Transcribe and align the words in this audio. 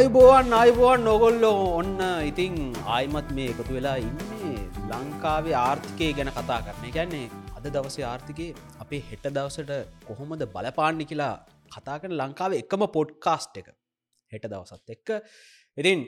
ආයුබෝවන් 0.00 0.52
ආයුබෝවන් 0.56 1.02
නොගොල්ලෝ 1.06 1.56
ඔන්න 1.78 1.98
ඉතිං 2.28 2.54
ආයිමත් 2.94 3.30
මේ 3.36 3.48
එකතු 3.52 3.72
වෙලා 3.76 3.96
ඉන්නේ 4.04 4.60
ලංකාවේ 4.90 5.56
ආර්ථිකය 5.62 6.06
ගැන 6.18 6.28
කතා 6.36 6.58
කරන 6.66 6.84
ගැන්නේ 6.94 7.26
අද 7.56 7.66
දවසේ 7.74 8.04
ආර්ථිකය 8.10 8.46
අපේ 8.82 9.00
හෙට 9.08 9.26
දවසට 9.36 9.72
කොහොමද 10.06 10.44
බලපාණ්ඩි 10.54 11.06
කියලා 11.10 11.34
කතා 11.74 11.96
කරන 12.02 12.14
ලංකාව 12.20 12.54
එකම 12.60 12.84
පොඩ්කාස්ට් 12.94 13.58
එක. 13.60 13.68
හෙට 14.32 14.46
දවසත් 14.52 14.94
එක්ක. 14.94 15.10
ඉතින් 15.76 15.98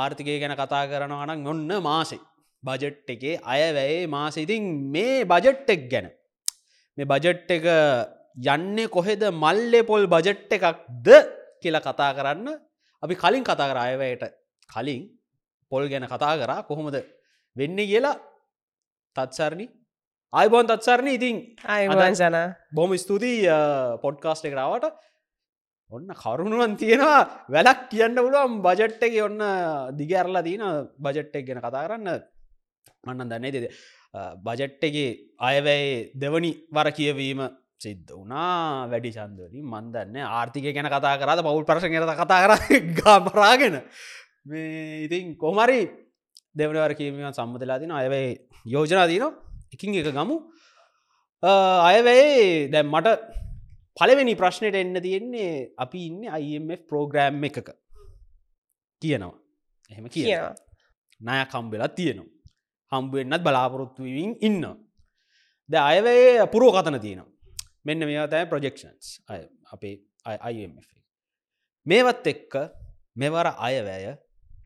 ආර්ථිකය 0.00 0.34
ගැන 0.42 0.54
කතා 0.54 0.82
කරනවනක් 0.90 1.48
ඔන්න 1.52 1.72
මාසේ 1.88 2.20
බජට් 2.62 3.14
එකේ 3.14 3.36
අයවැයේ 3.54 4.10
මාස. 4.16 4.36
ඉතින් 4.36 4.66
මේ 4.94 5.14
බජට් 5.32 5.72
එක් 5.76 5.86
ගැන. 5.94 6.10
මේ 6.98 7.08
බජට් 7.14 7.56
එක 7.56 7.70
යන්නේ 8.50 8.92
කොහෙද? 8.98 9.24
මල්ලෙ 9.44 9.80
පොල් 9.92 10.06
බජට් 10.16 10.52
එකක්ද 10.58 11.10
කියලා 11.62 11.82
කතා 11.88 12.10
කරන්න 12.18 12.52
අපි 13.02 13.14
කලින් 13.14 13.44
කතා 13.44 13.68
කර 13.70 13.78
අයවයට. 13.78 14.24
කලින් 14.70 15.02
පොල් 15.72 15.88
ගැන 15.88 16.06
කතා 16.06 16.34
කරා 16.38 16.62
කොහොමද 16.62 16.96
වෙන්න 17.56 17.78
කියලා? 17.82 18.16
තත්සරණි. 19.16 19.66
අයිබෝන් 20.32 20.66
තත්සරණ 20.66 21.08
ඉතින් 21.08 21.36
අයිවන් 21.66 22.14
ජන 22.14 22.36
බොම 22.72 22.92
ස්තුතියි 22.96 23.48
පොඩ්කාස්ට 24.02 24.46
එකරාවට 24.48 24.86
ඔන්න 25.90 26.08
කරුණුවන් 26.14 26.76
තියෙනවා. 26.76 27.22
වැලක් 27.48 27.80
කියන්න 27.90 28.16
පුළුවන්. 28.16 28.62
බජට් 28.62 29.02
එක 29.02 29.14
ඔන්න 29.22 29.40
දිගඇරලා 29.98 30.42
තියන 30.42 30.64
බජට් 30.98 31.34
එක් 31.36 31.46
ගැන 31.46 31.60
කතා 31.60 31.84
කරන්න. 31.86 32.08
මන්නන් 33.04 33.28
දන්නේ 33.28 33.52
දෙද 33.52 33.66
බජට්ටගේ 34.46 35.10
අයවැයි 35.40 36.12
දෙවනි 36.14 36.52
වර 36.70 36.88
කියවීම 36.92 37.42
සිද්ධ 37.82 38.12
වනා 38.14 38.88
වැඩි 38.88 39.10
චන්දවලින් 39.12 39.66
මන්දන්න 39.66 40.16
ආර්ථික 40.30 40.66
ගැන 40.68 40.88
කතා 40.88 41.14
කරද 41.16 41.42
පවුල් 41.42 41.64
ප්‍රශගත 41.64 42.14
කතා 42.14 42.40
කර 42.42 42.52
ගාපරාගෙන 42.98 43.76
ඉතින් 45.04 45.36
කොමරි 45.36 45.80
දෙවනවර 46.54 46.94
කියීම 46.94 47.20
සම්බදලා 47.30 47.78
තින 47.78 47.92
අයවයි 47.92 48.26
යෝජනා 48.66 49.06
දීන 49.06 49.24
එකින් 49.72 49.94
එක 49.94 50.10
ගමු. 50.10 50.36
අයවැයි 51.42 52.68
දැම් 52.68 52.88
මට 52.88 53.08
පලවෙනි 53.96 54.34
ප්‍රශ්නයට 54.34 54.76
එන්න 54.76 55.00
තියෙන්නේ 55.00 55.72
අපි 55.76 56.06
ඉන්න 56.06 56.22
IMF 56.40 56.82
ප්‍රෝග්‍රෑම් 56.88 57.44
එකක. 57.44 57.68
කියනවා. 59.02 59.34
එහෙම 59.90 60.06
කියනවා. 60.08 60.54
නය 61.20 61.38
කම්බෙලා 61.46 61.88
තියෙනවා. 61.90 62.30
හම්බුවෙන්න්නත් 62.92 63.42
බලාපොරොත්තුවවින් 63.42 64.32
ඉන්න 64.40 64.64
ද 65.68 65.74
අයවැේ 65.82 66.46
පුරෝ 66.46 66.72
කතන 66.72 67.00
තියෙනවා 67.00 67.31
මෙන්න 67.84 68.06
මේ 68.08 68.26
තෑ 68.32 68.48
ප්‍රජෙක්ෂන්ස් 68.52 69.06
අපේ 69.74 69.94
IMF 70.50 70.88
මේවත් 71.86 72.26
එක්ක 72.34 72.52
මෙවර 73.22 73.46
අයවැය 73.68 74.04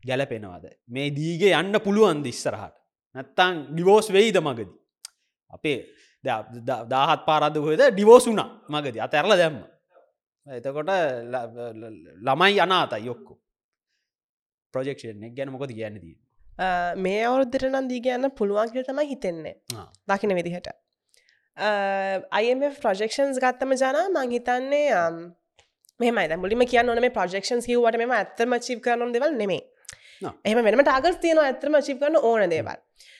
ගැලපෙනවාද? 0.07 0.65
මේ 0.95 1.07
දීගේ 1.19 1.53
යන්න 1.61 1.79
පුළුවන් 1.85 2.19
දිස්සරහට 2.27 2.75
නැත්තං 3.15 3.55
ඩිවෝස් 3.71 4.07
වෙයිද 4.17 4.37
මගදී? 4.41 4.69
අපේ 5.55 5.79
දාහත් 6.93 7.21
පාරද 7.29 7.57
හොද 7.65 7.81
ඩිවෝස් 7.95 8.25
වුනා 8.29 8.49
මගදී. 8.75 9.01
අතැරල 9.07 9.33
දැම්ම. 9.41 9.59
එතකොට 10.47 10.89
ළමයි 12.27 12.59
අනාතයි 12.65 13.05
යොක්කු 13.09 13.33
ප්‍රජෙක්ෂන් 14.73 15.25
එක් 15.27 15.33
ගැන 15.37 15.49
මොකද 15.53 15.71
කියන්න 15.77 15.97
දී 16.03 16.15
මේ 17.03 17.21
අවුරුද්දට 17.29 17.65
නම් 17.67 17.85
දී 17.91 18.01
ගන්න 18.05 18.31
පුළුවන් 18.39 18.69
කියල 18.73 18.85
තමයි 18.89 19.07
හිතෙන්නේ. 19.13 19.55
දකින 20.09 20.35
විදිහට 20.37 20.69
IMF 21.57 22.79
ප්‍රජෙක්ෂන්ස් 22.81 23.39
ගත්තම 23.39 23.73
ජන 23.75 23.97
මං 24.11 24.31
හිතන්නේ 24.31 24.89
මෙමයි 25.99 26.37
මුලිම 26.37 26.61
කියන්න 26.65 26.89
ඕන 26.89 27.01
මේ 27.01 27.09
ප්‍රජෙක්ෂන්ස් 27.11 27.65
කිවට 27.65 27.97
මෙම 27.97 28.13
ඇත්තම 28.13 28.53
චිප් 28.61 28.83
කරනම් 28.83 29.13
දෙවල් 29.13 29.33
නෙමේ 29.35 29.63
එහම 30.45 30.61
වෙනම 30.61 30.83
ටාගස් 30.83 31.17
තියෙන 31.19 31.39
ඇත්තම 31.39 31.79
චිප් 31.81 31.99
කරන 31.99 32.19
ඕන 32.21 32.49
දේවල් 32.49 32.79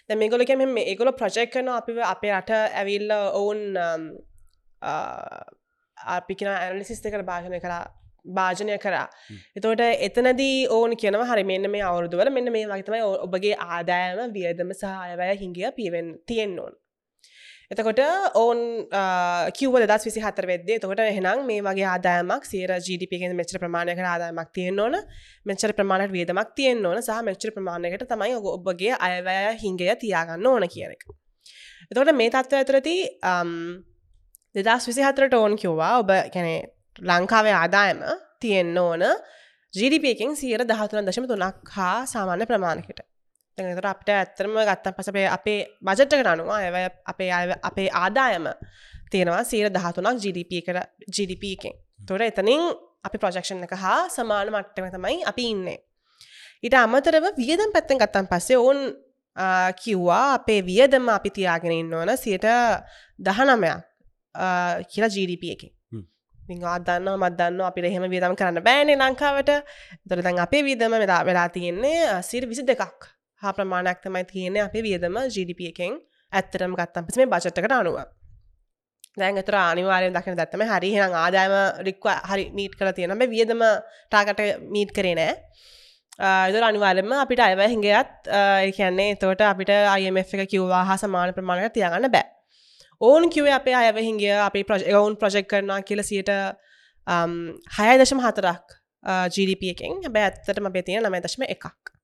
ද 0.09 0.15
මේගොලක 0.15 0.53
මෙ 0.55 0.85
ඒගොල 0.85 1.11
ප්‍රජෙක් 1.13 1.53
කන 1.53 1.73
අපි 1.73 1.99
අපේ 2.05 2.33
අට 2.33 2.53
ඇවිල්ල 2.53 3.13
ඔවුන් 3.33 3.61
අපිකෙන 5.97 6.49
ඇනලිසිස් 6.49 7.01
දෙකට 7.01 7.25
භාගනය 7.25 7.59
කරා 7.59 7.83
භාජනය 8.31 8.77
කරා 8.79 9.05
එතවට 9.55 9.85
එතනදී 10.07 10.57
ඕන 10.71 10.95
කියනව 10.95 11.23
හරි 11.25 11.43
මෙන්න 11.43 11.71
මේ 11.71 11.83
අවුරුදුවල 11.83 12.31
මෙන්න 12.31 12.51
මේ 12.51 12.67
වගතමයි 12.67 13.05
ඔබගේ 13.19 13.55
ආදායම 13.69 14.35
වියදම 14.35 14.75
සහයවය 14.75 15.29
හිංගිය 15.37 15.71
පිවෙන් 15.73 16.19
තියෙන් 16.25 16.59
ඕන් 16.59 16.75
එතකොට 17.71 17.99
ඕන් 18.35 18.59
කිව 19.51 19.73
දස් 19.83 20.03
විසි 20.07 20.21
හතර 20.21 20.45
වෙද්දේ 20.47 20.79
තකොට 20.79 21.01
එහෙනම් 21.01 21.41
මේ 21.45 21.61
වගේ 21.61 21.87
ආදායමක් 21.87 22.45
සේර 22.45 22.71
ජීඩිපිගෙන් 22.79 23.35
මෙච්‍ර 23.35 23.59
ප්‍රමාණයක 23.59 23.99
ආදායමක් 24.01 24.53
තියෙන් 24.53 24.79
ඕන 24.79 24.95
මෙච්චර 25.45 25.73
ප්‍රමාණට 25.75 26.13
වියදමක් 26.13 26.53
තියෙන් 26.55 26.85
ඕන 26.85 27.01
සහ 27.01 27.19
මෙච්‍ර 27.23 27.51
ප්‍රමාණයකට 27.51 28.07
තමයි 28.07 28.37
ඔබගේ 28.49 28.93
අයවැය 28.99 29.57
හිංගය 29.57 29.89
තියාගන්න 29.97 30.47
ඕන 30.47 30.67
කියන 30.67 30.95
එක. 30.95 31.03
එතකොට 31.91 32.13
මේ 32.13 32.29
තත්ත්ව 32.29 32.57
ඇතරති 32.57 32.95
දෙදස් 34.55 34.87
විසි 34.87 35.03
හතරට 35.03 35.35
ඕන් 35.35 35.57
කිව්වා 35.57 35.91
ඔබ 35.99 36.15
කැනෙ 36.33 36.55
ලංකාවේ 37.03 37.55
ආදායම 37.55 38.01
තියෙන්න 38.39 38.79
ඕන 38.79 39.03
ජීඩිපියකින් 39.73 40.35
සියර 40.35 40.63
දහතුන 40.63 41.03
දශම 41.03 41.27
තුනක් 41.27 41.75
හා 41.75 41.99
සාමාන්‍ය 42.07 42.47
ප්‍රමාණකට 42.47 43.03
තර 43.57 43.87
අපට 43.89 44.09
ඇත්තරම 44.11 44.53
ගත්තන් 44.59 44.93
පසපේ 44.93 45.27
අපේ 45.29 45.59
බජට්ටකට 45.81 46.27
අනුවා 46.27 46.59
ඇ 46.59 46.89
අපේ 47.05 47.29
අපේ 47.63 47.87
ආදායම 47.95 48.45
තියෙනවා 49.11 49.43
සීර 49.43 49.69
දහතුනක් 49.69 50.21
ජිඩිප 50.23 50.51
කර 50.67 50.77
ජිඩිපකින් 51.09 51.73
තොර 51.99 52.21
එතනින් 52.21 52.61
අපි 53.07 53.17
ප්‍රජක්ෂණ 53.17 53.65
එක 53.65 53.73
හා 53.75 54.01
සමාන 54.09 54.51
මට්ටම 54.53 54.89
තමයි 54.93 55.17
අපි 55.31 55.43
ඉන්නේ. 55.53 55.79
ඊට 56.63 56.75
අමතරව 56.75 57.25
වියදම් 57.39 57.73
පැත්තෙන් 57.73 57.97
ගත්තන් 57.97 58.29
පස්සේ 58.31 58.57
ඔවුන් 58.57 58.79
කිව්වා 59.81 60.25
අපේ 60.35 60.61
වියදම 60.61 61.09
අපි 61.09 61.29
තියාගෙන 61.31 61.75
ඉන්න 61.79 61.93
ඕන 61.93 62.13
සියට 62.17 62.47
දහනමයක් 63.19 63.81
කියලා 64.91 65.13
ජීඩිප 65.15 65.43
එකින්. 65.55 65.73
ආදන්න 66.67 67.09
මදන්න 67.15 67.61
අපි 67.69 67.87
එහෙම 67.89 68.09
වියදම් 68.13 68.37
කරන්න 68.39 68.63
බෑනේ 68.63 69.01
ලංකාවට. 69.01 69.51
දොරදන් 70.09 70.45
අපේ 70.45 70.63
වියදම 70.63 70.99
වෙලා 71.03 71.21
වෙලා 71.25 71.49
තියෙන්නේ 71.49 72.21
සිර 72.21 72.45
විසි 72.45 72.63
දෙකක් 72.63 73.16
හා 73.41 73.53
ප්‍රමාණයක් 73.57 73.99
තමයි 74.03 74.23
තියෙන්නේ 74.31 74.63
අපේ 74.67 74.83
වියදම 74.87 75.17
ජීඩිප 75.35 75.59
එකෙන් 75.71 75.97
ඇත්තරම 76.33 76.73
ගත්තම් 76.79 77.03
පස 77.07 77.17
මේ 77.19 77.31
බජට්කට 77.33 77.75
අනුව. 77.79 77.97
දැන් 79.19 79.37
එතර 79.41 79.55
අනිවාරයෙන් 79.59 80.13
දකින 80.17 80.37
දත්තම 80.39 80.63
හරි 80.71 80.89
හෙන 80.95 81.17
ආදායම 81.23 81.53
රික්ව 81.87 82.07
හරි 82.29 82.43
මීට් 82.57 82.73
කළ 82.79 82.91
තියෙනම 82.97 83.23
වියදම 83.33 83.61
ටාකට 84.11 84.41
මීට් 84.75 84.91
කරේ 84.97 85.15
නෑ. 85.19 85.33
ඉදර 86.49 86.63
අනිවාරම 86.69 87.11
අපිට 87.23 87.41
අයව 87.47 87.61
හිඟයත් 87.73 88.31
කියන්නේ 88.77 89.09
තෝට 89.23 89.41
අපිට 89.51 89.71
අයමF 89.95 90.33
එක 90.35 90.49
කිව්වා 90.53 90.83
හා 90.89 90.97
සමාන 91.03 91.33
ප්‍රමාණක 91.37 91.73
තියගන්න 91.77 92.09
බෑ. 92.15 92.25
ඕන් 93.01 93.29
කිවේ 93.33 93.55
අපේ 93.59 93.75
අයව 93.81 93.97
හිංගිය 94.07 94.33
අපේ 94.47 94.63
ප්‍රජ 94.69 94.87
ඔවුන් 94.99 95.17
ප්‍රජෙක්් 95.21 95.47
කරනා 95.51 95.81
කියල 95.89 96.01
සියට 96.09 96.31
හය 97.77 97.91
දශම 98.01 98.23
හතරක් 98.25 98.77
ජීඩිප 99.35 99.61
එකෙන්. 99.73 100.01
හැබැ 100.05 100.25
ඇත්තටම 100.29 100.73
බෙතිය 100.77 100.99
නමයි 101.01 101.21
දශම 101.25 101.45
එකක්. 101.55 101.96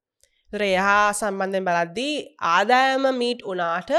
එහා 0.61 1.13
සම්බන්ධයෙන් 1.13 1.65
බලද්දී 1.65 2.15
ආදායම 2.39 3.05
මීට් 3.17 3.41
උනාට 3.43 3.91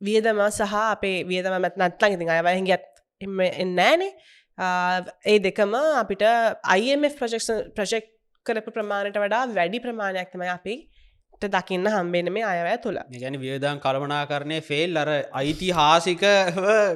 වියදම 0.00 0.40
සහ 0.50 0.74
අපේ 0.74 1.24
වියදම 1.24 1.56
මැත් 1.60 1.76
නත්ලං 1.76 2.12
ඉතින් 2.12 2.30
අයවයහිගත් 2.30 2.86
එන්නෑනේ 3.64 4.12
ඒ 5.26 5.38
දෙකම 5.38 5.74
අපිට 5.74 6.24
IMF 6.78 7.14
ප්‍රජෙක් 7.18 7.74
ප්‍රජෙක්් 7.74 8.06
කරපු 8.46 8.70
ප්‍රමාණයට 8.70 9.16
වඩා 9.16 9.46
වැඩි 9.54 9.80
ප්‍රමාණයක් 9.80 10.32
තමයි 10.32 10.48
අපි 10.48 10.74
දකින්න 11.48 11.86
හම්බෙන 11.86 12.32
මේ 12.32 12.44
අයවැය 12.44 12.78
තුළ. 12.78 12.98
ගැන 13.14 13.40
වියදන් 13.40 13.80
කළමනා 13.80 14.26
කරණය 14.26 14.60
ෆෙල් 14.60 14.96
අර 14.96 15.08
අයිතිහාසික 15.32 16.24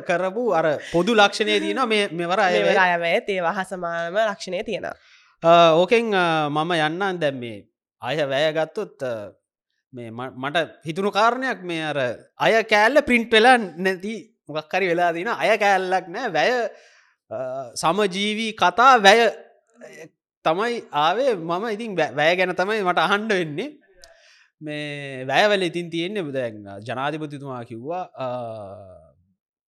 කරපු 0.07 0.53
අර 0.53 0.67
පොදු 0.93 1.15
ලක්ෂණය 1.15 1.61
තියන 1.61 1.81
මෙවර 2.13 2.41
අයවැය. 2.41 3.21
තේවාහ 3.21 3.65
සමානම 3.65 4.17
ලක්ෂණය 4.17 4.65
තියෙනවා 4.65 4.95
ඕකෙන් 5.45 6.07
මම 6.57 6.71
යන්නන් 6.89 7.21
දැම් 7.23 7.37
මේ 7.45 7.59
අය 8.03 8.17
වැෑගත්තොත් 8.33 9.03
මේ 9.93 10.11
මට 10.11 10.57
හිතුණු 10.87 11.11
කාරණයක් 11.19 11.61
මේ 11.71 11.83
අර 11.91 11.99
අය 12.47 12.55
කෑල්ල 12.73 13.03
පින්ට් 13.11 13.31
වෙලා 13.37 13.57
නැති 13.59 14.15
මොකක්කරි 14.49 14.91
වෙලා 14.93 15.13
දින 15.17 15.29
අය 15.29 15.51
කෑල්ලක් 15.65 16.07
නෑ. 16.15 16.33
වැය 16.37 16.51
සමජීවී 17.83 18.53
කතා 18.63 18.93
වැය 19.07 19.21
තමයි 20.45 20.75
ආවේ. 21.05 21.33
මම 21.37 21.65
ඉතින් 21.77 21.97
වැෑ 22.01 22.37
ගැන 22.41 22.57
තමයි 22.61 22.83
මට 22.89 23.07
අහන්ඩ 23.07 23.33
වෙන්නේ. 23.39 23.71
මේ 24.61 25.27
වැෑවල 25.31 25.69
ඉතින් 25.71 25.91
තියෙන්නේ 25.95 26.27
බුදැන් 26.29 26.57
ජනාධිපතිතුමා 26.89 27.63
කිව්වා 27.71 28.05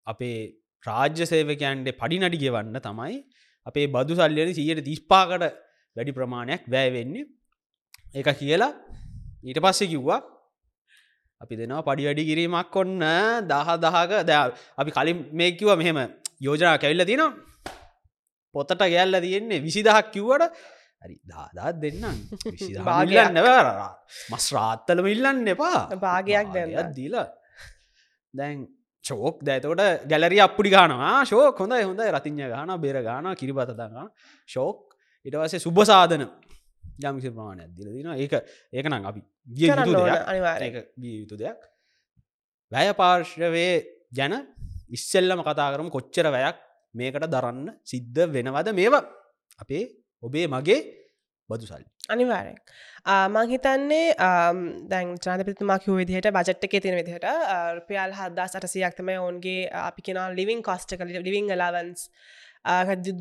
අපේ 0.06 0.38
රාජ්‍ය 0.88 1.24
සේවකයන්ට 1.32 1.92
පඩි 2.00 2.22
නඩි 2.22 2.42
ගෙවන්න 2.44 2.80
තමයි. 2.88 3.14
අපේ 3.66 3.86
බදු 3.94 4.18
සල්ලියන 4.18 4.56
සියට 4.58 4.84
තිස්පාකට 4.88 5.65
වැඩි 5.96 6.12
ප්‍රමාණයක් 6.12 6.62
වැෑවෙන්නේ 6.68 7.24
එක 8.14 8.28
කියලා 8.38 8.72
ඊට 9.42 9.60
පස්සේ 9.60 9.88
කිව්වා 9.88 10.20
අපි 11.40 11.54
දෙනවා 11.56 11.82
පඩි 11.82 12.06
වැඩි 12.08 12.28
කිරීමක් 12.30 12.76
ඔන්න 12.76 13.02
දහ 13.44 13.68
දහක. 13.76 14.12
ද 14.24 14.30
අපි 14.78 14.90
කලින් 14.90 15.18
මේ 15.32 15.50
කිව 15.52 15.70
මෙහෙම 15.76 15.98
යෝජනා 16.40 16.78
කැවිල්ල 16.78 17.04
තිනවා 17.04 17.30
පොතට 18.54 18.80
ගැල්ල 18.84 19.20
තියෙන්නේ 19.20 19.60
විසිදහක් 19.60 20.12
කිව්වට 20.12 20.52
හරි 21.02 21.16
දාදාත් 21.24 21.76
දෙන්න 21.82 22.04
භාගයක්. 22.82 23.12
ඉල්ලන්න 23.12 23.38
මස් 24.30 24.46
රාත්තලම 24.52 25.06
ඉල්ලන්න 25.06 25.52
එපා. 25.54 25.80
භාගයක්. 25.96 26.46
භාගයක් 26.48 26.88
දීලා. 26.96 27.28
දැන් 28.34 28.66
චෝක් 29.04 29.36
දැතකොට 29.42 30.08
ගැලරිය 30.08 30.40
අපපුඩි 30.40 30.70
ගානවා 30.70 31.14
ශෝක් 31.24 31.60
හොඳයි 31.62 31.84
හොඳ 31.84 32.00
රතිං්ඥ 32.08 32.48
ගාන 32.48 32.72
බේර 32.80 32.98
ගාන 33.02 33.28
කිරිබත 33.34 33.72
දගා 33.72 34.06
ශෝක් 34.48 34.85
ඉටවසේ 35.26 35.60
සුබ 35.66 35.78
සාධන. 35.90 36.24
යමිසි 37.06 37.28
ප්‍රමාණයක් 37.34 37.70
දිල 37.76 37.88
දින 37.96 38.08
ඒක 38.14 38.34
ඒක 38.72 38.86
නම් 38.90 39.04
අපි. 39.10 39.22
අනිවාර්යෙන්. 40.26 40.66
ඒක 40.66 40.76
විය 41.02 41.14
යුතු 41.22 41.36
දෙයක්. 41.42 41.60
වැය 42.72 42.92
පාර්ශ්වයේ 43.00 43.74
ගැන 44.18 44.34
ඉස්සෙල්ලම 44.96 45.40
කතා 45.48 45.68
කරම. 45.72 45.88
කොච්චර 45.96 46.26
වැයක් 46.36 46.56
මේකට 46.94 47.26
දරන්න 47.34 47.68
සිද්ධ 47.92 48.22
වෙනවද 48.34 48.68
මේවා? 48.80 49.04
අපේ 49.62 49.84
ඔබේ 50.22 50.46
මගේ 50.54 50.78
බදු 51.50 51.66
සල්ලි. 51.70 51.86
අනිවාරෙන් 52.12 52.58
මං 53.34 53.46
හිතන්නේ 53.52 54.14
ආම්, 54.18 54.58
දැන් 54.90 55.12
ජාතපතුමා 55.24 55.78
කිව 55.84 55.94
විදිහට 56.00 56.28
බජට් 56.36 56.66
එක 56.66 56.74
තියෙන 56.84 56.98
විදිහට 57.00 57.26
රුපියල් 57.78 58.12
හදදා 58.18 58.48
සටසියක් 58.52 58.96
තමයි 58.98 59.18
ඔවන්ගේ 59.26 59.60
අපි 59.82 60.06
කෙන 60.06 60.18
ලිවිං 60.38 60.62
කොස්ට 60.68 60.96
කල 60.98 61.12
ලිවිං 61.28 61.52
ලවන්ස් 61.58 62.02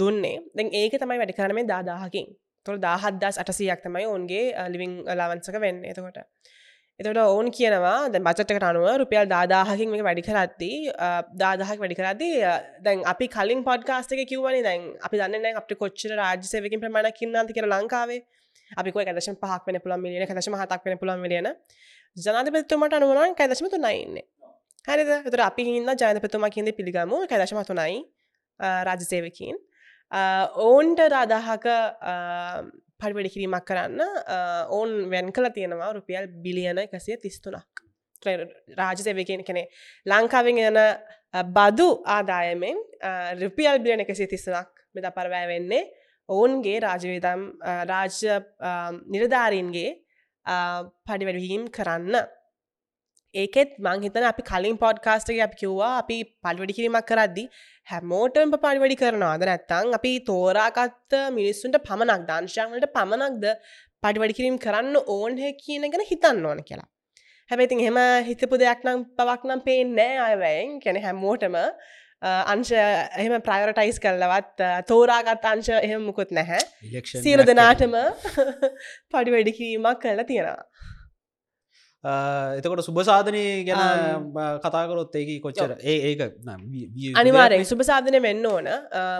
දුන්නේ. 0.01 0.37
දැන් 0.55 0.73
ඒක 0.73 0.97
තමයි 0.97 1.17
වැඩි 1.17 1.33
කරන 1.33 1.55
මේ 1.55 1.67
දාදාහකින්. 1.67 2.27
තොර 2.65 2.75
දාහදදාස් 2.79 3.37
අටසියක් 3.37 3.79
තමයි 3.85 4.05
ඔවන්ගේ 4.07 4.45
ලිවිං 4.69 4.93
ලවන්සක 5.09 5.57
වෙන්න. 5.59 5.83
එතකොට 5.83 6.19
එතට 6.99 7.17
ඔවුන් 7.21 7.51
කියනවා 7.51 8.09
ද 8.09 8.19
බචට්කට 8.19 8.63
අනුව 8.63 8.85
රුපියල් 9.01 9.27
දාදාහකින් 9.27 9.89
මේ 9.89 10.05
වැඩි 10.07 10.23
කරද්දී 10.23 10.77
දාදහක් 11.35 11.79
වැඩි 11.81 11.97
කරදී 11.99 12.35
දැන් 12.81 13.03
අපි 13.05 13.25
කලින් 13.27 13.61
පොඩ්කාස්ටක 13.63 14.21
කිව්වනි 14.25 14.61
දැන් 14.63 14.85
අපි 15.01 15.15
දන්න 15.21 15.59
අප 15.61 15.73
කොච්චර 15.75 16.15
රාජසයකින් 16.15 16.79
ප්‍රමාණ 16.79 17.11
කින්නන්ති 17.11 17.57
කර 17.57 17.67
ලංකාවේ. 17.67 18.21
අපික 18.71 18.95
දශ 19.09 19.29
පහක් 19.41 19.61
වෙන 19.67 19.77
පුළන් 19.83 19.99
මිලියන 20.01 20.23
දශම 20.31 20.55
හතක් 20.55 20.81
වෙන 20.85 20.97
පුළන් 20.97 21.19
මිලියන. 21.19 21.47
ජනතපතුමට 22.17 22.93
අනුවනන් 22.93 23.35
කදශම 23.35 23.67
තුනයින්න 23.67 24.17
හරිද? 24.87 25.11
තුර 25.27 25.41
අපි 25.41 25.63
හින්න 25.67 25.89
ජනතපතුමා 25.93 26.49
කියද 26.49 26.71
පිළිගමු. 26.79 27.17
කදශම 27.27 27.59
තුනයි. 27.63 28.05
රාජසේවකින්. 28.59 29.55
ඔවුන්ට 30.57 30.99
රාදාහක 31.09 31.65
පඩිවැඩි 32.99 33.33
කිරීමක් 33.33 33.65
කරන්න 33.65 34.01
ඔවුන් 34.69 35.09
වැන් 35.11 35.31
කළ 35.31 35.49
තියෙනවා 35.51 35.93
රුපියල් 35.93 36.27
බිලියන 36.43 36.77
එකසිය 36.79 37.17
තිස්තුනක්. 37.17 37.83
රාජසේවකෙන් 38.77 39.43
කෙනෙ 39.43 39.67
ලංකාවෙන් 40.05 40.61
යන 40.61 40.79
බදු 41.53 41.89
ආදායමෙන් 42.07 42.77
රුපියල් 43.41 43.79
බිලියන 43.79 44.05
එකසිය 44.05 44.27
තිස්සනක් 44.27 44.71
මෙත 44.95 45.11
පරවෑ 45.15 45.47
වෙන්නේ 45.47 45.83
ඔවුන්ගේ 46.29 46.79
රාජවේදම් 46.79 47.41
රාජ 47.91 48.17
නිරධාරීන්ගේ 49.07 49.91
පඩිවැඩවීම් 51.05 51.69
කරන්න. 51.69 52.15
ඒකෙත් 53.35 53.71
මංහිතන 53.79 54.25
අපි 54.25 54.43
කලින් 54.43 54.77
පොඩ්කාස්ටක 54.77 55.39
අපි 55.45 55.57
කිව්වා 55.61 55.91
අපි 55.95 56.17
පල්වැඩි 56.43 56.75
කිරීමක් 56.77 57.07
කරද්දි 57.09 57.43
හැමෝටම 57.87 58.53
පඩිවැඩි 58.55 58.97
කරනවාද 59.01 59.43
නැත්තං 59.43 59.97
අපි 59.97 60.11
තෝරාකත්ත 60.29 61.17
මිනිස්සුන්ට 61.31 61.77
පමණක් 61.87 62.23
දංශයන්වලට 62.29 62.87
පමණක්ද 62.95 63.45
පඩිවැඩි 64.03 64.37
කිරීම් 64.39 64.57
කරන්න 64.57 64.95
ඕන්හ 65.09 65.43
කියන 65.59 65.85
ගැන 65.87 66.05
හිතන්න 66.11 66.45
ඕන 66.45 66.63
කියලා. 66.63 66.89
හැබැයිතින් 67.49 67.83
හෙම 67.87 67.99
හිතපු 68.29 68.61
දෙයක් 68.63 68.87
නම් 68.87 69.05
පවක් 69.17 69.49
නම් 69.49 69.61
පේනෑ 69.67 70.17
අයවැයෙන් 70.23 70.79
කැන 70.79 71.01
හැමෝටම 71.03 71.57
අංශ 72.21 72.71
එහෙම 72.73 73.35
ප්‍රයරටයිස් 73.41 73.99
කරලවත් 73.99 74.69
තෝරාගත් 74.87 75.45
අංශ 75.45 75.71
එහෙම 75.77 76.07
මුකුත් 76.09 76.31
නැහැ. 76.31 76.63
සියලු 77.17 77.43
දෙනාටම 77.45 77.99
පඩි 79.11 79.35
වැඩි 79.35 79.57
කිරීමක් 79.59 80.01
කරලා 80.01 80.27
තියෙනවා 80.31 80.74
එතකොට 82.05 82.81
සුභසාධනය 82.81 83.65
ගැන 83.65 84.29
කතාකරොත් 84.59 85.15
ඒක 85.15 85.41
කොච්චර? 85.41 85.73
ඒ 85.81 85.97
ඒක 86.05 86.21
අනිවාරෙන් 87.15 87.65
සුභ 87.65 87.83
සාධනය 87.83 88.21
වෙන්න 88.21 88.45
ඕන. 88.45 88.69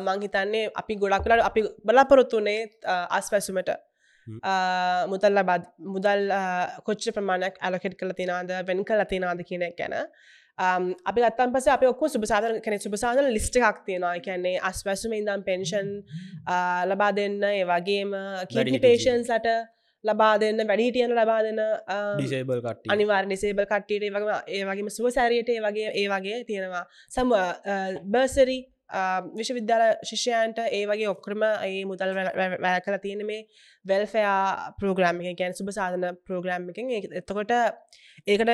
මංහිතන්නේ 0.01 0.69
අපි 0.73 0.93
ගොඩක් 0.95 1.25
කලට 1.25 1.41
අපි 1.41 1.61
බලාපොරොත්තුනේ 1.83 2.61
අස් 3.09 3.29
පැසුමට 3.29 3.73
මුදල් 5.07 5.33
ලබත් 5.33 5.65
මුදල් 5.87 6.31
කොච්ච 6.83 7.09
ප්‍රමාණයක් 7.11 7.59
ඇලොකෙට් 7.59 7.97
කළ 7.97 8.13
තිනාද 8.13 8.53
වෙන් 8.63 8.83
කල 8.83 9.05
තිනාද 9.05 9.41
කියන 9.43 9.65
ගැන. 9.73 9.95
අපි 11.05 11.19
ගත්තන් 11.21 11.53
පස 11.53 11.67
අප 11.67 11.83
ඔක්කු 11.85 12.05
සුභසාධන 12.07 12.61
කන 12.61 12.79
සුභසාධන 12.79 13.33
ලිස්ට 13.33 13.55
එකක් 13.59 13.85
තියෙනවා. 13.85 14.17
කියන්නේ 14.19 14.59
අස්වැසුම 14.61 15.13
ඉදම් 15.13 15.41
පෙන්ෂන් 15.43 15.89
ලබා 16.85 17.11
දෙන්න 17.13 17.41
ඒ 17.45 17.63
වගේම 17.65 18.13
කිටි 18.47 18.79
පේෂන්ස්ලට 18.79 19.74
ලබා 20.05 20.33
දෙන්න 20.37 20.61
වැඩිටියන 20.69 21.13
ලබා 21.13 21.39
දෙන්න 21.45 21.61
ඩිසේබල් 22.17 22.61
කට 22.61 22.93
අනිවාර් 22.93 23.25
නිසේබල් 23.25 23.65
කට්ටියට 23.65 24.07
වගේම 24.09 24.31
ඒ 24.49 24.63
වගේම 24.69 24.89
සුව 24.89 25.09
සැරියට 25.17 25.49
ඒ 25.49 25.61
වගේ 25.61 25.89
ඒ 25.93 26.07
වගේ 26.13 26.39
තියෙනවා. 26.49 26.85
සම 27.09 27.35
බර්සරි 28.13 28.57
විශ්වවිද්‍යාල 29.33 29.83
ශිෂයන්ට 30.03 30.59
ඒ 30.67 30.83
වගේ 30.85 31.09
ඔක්‍රම 31.09 31.43
ඒ 31.43 31.81
මුදල් 31.85 32.13
වැෑ 32.17 32.81
කළ 32.81 32.99
තියෙන 33.05 33.25
මේ 33.25 33.41
වෙල්ෆයා 33.85 34.73
ප්‍රෝග්‍රම් 34.79 35.21
එක. 35.23 35.37
ගැන 35.37 35.53
සුභ 35.53 35.71
සාධන 35.71 36.05
ප්‍රෝග්‍රම් 36.25 36.69
එකින්. 36.69 36.93
එතකොට 37.13 37.51
ඒකට 38.27 38.53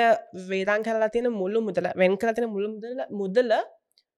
වේදන් 0.49 0.87
කරලා 0.87 1.09
තියෙන 1.09 1.31
මුල්ලු 1.33 1.61
මුදල 1.61 1.91
වෙන් 1.95 2.17
කර 2.17 2.33
තියෙන 2.33 2.51
මුළු 2.55 2.73
මුදල 2.75 3.05
මුදල 3.21 3.51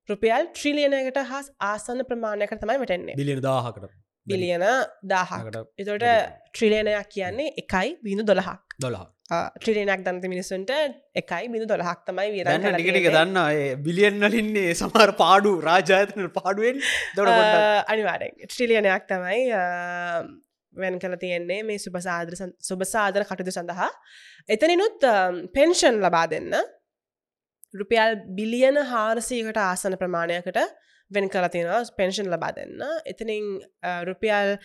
රුපියල් 0.10 0.50
ට්‍රිලියනකට 0.52 1.20
හස් 1.26 1.52
ආසන්න 1.64 2.06
ප්‍රමාණයකට 2.10 2.62
තමයි 2.62 2.80
වැටෙන්නේ. 2.80 3.16
බිලියන 3.16 3.42
දාහකට 3.42 3.92
බිලියන 4.28 4.66
දාහකට 5.06 5.58
එතොට 5.78 6.06
ට්‍රිලේනයක් 6.52 7.10
කියන්නේ 7.10 7.54
එකයි 7.58 7.90
බිඳු 8.04 8.26
දොළහක්. 8.26 8.62
දොලා 8.80 9.06
ට්‍රිලේනක් 9.58 10.06
දන්ත 10.06 10.26
මිනිසුන්ට 10.28 10.72
එකයි 11.16 11.50
බිඳු 11.50 11.66
දොළහක් 11.66 12.06
තමයි 12.08 12.30
විර 12.36 12.48
දන්න 12.48 12.78
ටිකටික 12.78 13.10
දන්න 13.10 13.84
බිලියන්නලින්නේ 13.84 14.72
සමහර 14.74 15.14
පාඩු 15.16 15.54
රාජාතන 15.62 16.30
පාඩුවෙන් 16.38 16.82
දොට 17.18 17.32
අනිවාරෙන් 17.88 18.36
ට්‍රිලියනයක් 18.46 19.08
තමයි 19.08 19.42
වැන් 20.74 21.00
කල 21.00 21.18
තියෙන්නේ 21.18 21.62
මේ 21.64 21.80
සුභසාදර 21.80 22.38
සුභසාදර 22.62 23.24
කටයුතු 23.24 23.54
සඳහා. 23.54 23.90
එතනිනුත් 24.50 25.10
පෙන්ෂන් 25.54 26.00
ලබා 26.00 26.26
දෙන්න. 26.30 26.54
රුපියල් 27.74 28.16
බිලියන 28.38 28.80
හාරසීකට 28.86 29.60
ආසන 29.60 29.98
ප්‍රමාණයකට 29.98 30.60
වෙන් 31.12 31.30
කල 31.30 31.48
තියෙනවා. 31.56 31.84
පෙන්ෂන් 31.98 32.32
ලබා 32.34 32.52
දෙන්න. 32.56 32.82
එතනින් 33.06 33.46
රුපියල් 34.10 34.58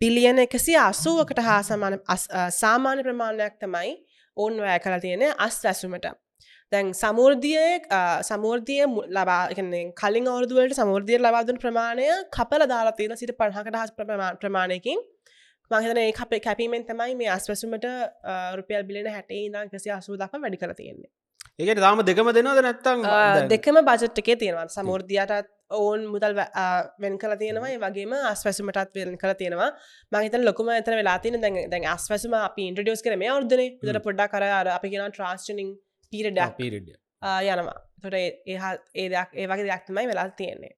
පිලියන 0.00 0.38
එකසි 0.38 0.76
අසුවකට 0.84 1.42
හා 1.48 1.60
සමාන 1.62 1.98
සාමාන්‍ය 2.60 3.02
ප්‍රමාණයක් 3.02 3.60
තමයි 3.60 3.92
ඔවුන් 4.36 4.64
වැෑ 4.64 4.80
කල 4.80 4.98
තියෙන 5.04 5.28
අස් 5.46 5.58
ඇසුමට 5.64 6.08
දැන් 6.72 6.92
සමෘර්දිය 6.94 7.60
සමෘර්දිය 8.30 8.82
ලබා 9.16 9.42
කලින් 10.00 10.28
අවුදුවලට 10.32 10.78
සමෘර්දිය 10.80 11.18
ලබාදුන් 11.18 11.60
ප්‍රමාණය 11.62 12.08
කපල 12.36 12.66
දාලා 12.72 12.96
තියෙන 12.98 13.16
සිට 13.16 13.32
පහකට 13.38 13.78
හස් 13.82 13.92
ප්‍රමාණයකින්. 14.42 15.00
මහිතන 15.70 16.00
ඒ 16.00 16.12
අපේ 16.24 16.40
කැපීමෙන් 16.40 16.84
තමයි 16.90 17.14
මේ 17.16 17.30
අස්වැසුමට 17.30 17.86
රුපියල් 18.58 18.84
බිලෙන 18.88 19.08
හැටේ 19.14 19.40
ඉදා 19.46 19.64
කසි 19.72 19.90
අසූ 19.90 20.16
දක් 20.16 20.42
වැඩි 20.44 20.60
කර 20.62 20.74
තියෙන්නේ. 20.80 21.10
ඒකට 21.58 21.82
තාම 21.84 22.02
දෙකම 22.10 22.30
දෙනවද 22.38 22.62
නැත්තං 22.66 23.04
දෙකම 23.52 23.80
බජට් 23.88 24.22
එකේ 24.22 24.36
තියෙනවා. 24.42 24.68
සමෘර්ධියටත් 24.76 25.50
ඔවුන් 25.70 26.06
මුදල් 26.12 26.34
වෙන් 27.02 27.18
කල 27.18 27.34
තියෙනවා. 27.42 27.74
වගේම 27.84 28.12
අස්වැසුමටත් 28.30 28.96
වෙන් 28.98 29.18
කල 29.22 29.32
තියෙනවා. 29.40 29.70
මහිතන 30.12 30.44
ලොකුම 30.44 30.70
එතන 30.74 30.96
වෙලාතින 31.00 31.40
දැන් 31.40 31.58
දැන් 31.70 31.84
අස්වැසුම 31.94 32.34
අපි 32.40 32.68
ඉන්ට්‍රඩියස් 32.70 33.04
කරම 33.04 33.26
අවර්ධන 33.26 33.78
දර 33.82 34.00
පොඩ්ඩා 34.06 34.28
කර 34.28 34.48
අර 34.50 34.72
අපි 34.76 34.90
කියෙන 34.94 35.12
ට්‍රස්ටනිින් 35.12 35.70
පිරඩක් 36.12 36.56
පිරිඩ 36.56 36.88
යනවා. 37.50 37.78
තොට 38.02 38.16
ඒහා 38.16 38.72
ඒ 38.94 39.08
දෙයක් 39.14 39.30
ඒ 39.34 39.46
වගේ 39.46 39.68
දෙයක් 39.68 39.86
තමයි 39.86 40.06
වෙලා 40.12 40.28
තියෙන්නේ. 40.40 40.74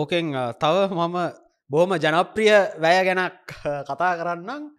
ඕකෙන් 0.00 0.36
තව 0.58 0.76
මම 0.90 1.18
බොහොම 1.70 1.96
ජනප්‍රිය 1.96 2.54
වැය 2.84 3.02
ගැනක් 3.08 3.58
කතා 3.88 4.12
කරන්නම්. 4.20 4.70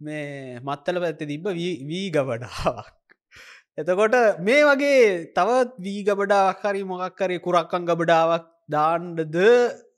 මේ 0.00 0.60
මත්තල 0.60 1.02
පැත්ත 1.02 1.26
තිබ්බ 1.26 1.46
වී 1.56 2.06
ගබඩාවක් 2.10 2.97
එතකොට 3.78 4.14
මේ 4.40 4.62
වගේ 4.64 5.32
තවත් 5.34 5.74
වී 5.78 6.00
ගබඩාවක් 6.02 6.62
හරි 6.64 6.82
මොකක්කරේ 6.84 7.42
කුරක්කං 7.44 7.84
ගබඩාවක් 7.84 8.46
දාන්ඩද 8.68 9.36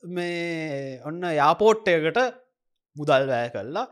මේ 0.09 1.01
ඔන්න 1.05 1.23
යාපෝට්ටයකට 1.33 2.19
මුදල් 2.97 3.25
වැෑ 3.31 3.53
කල්ලා 3.55 3.87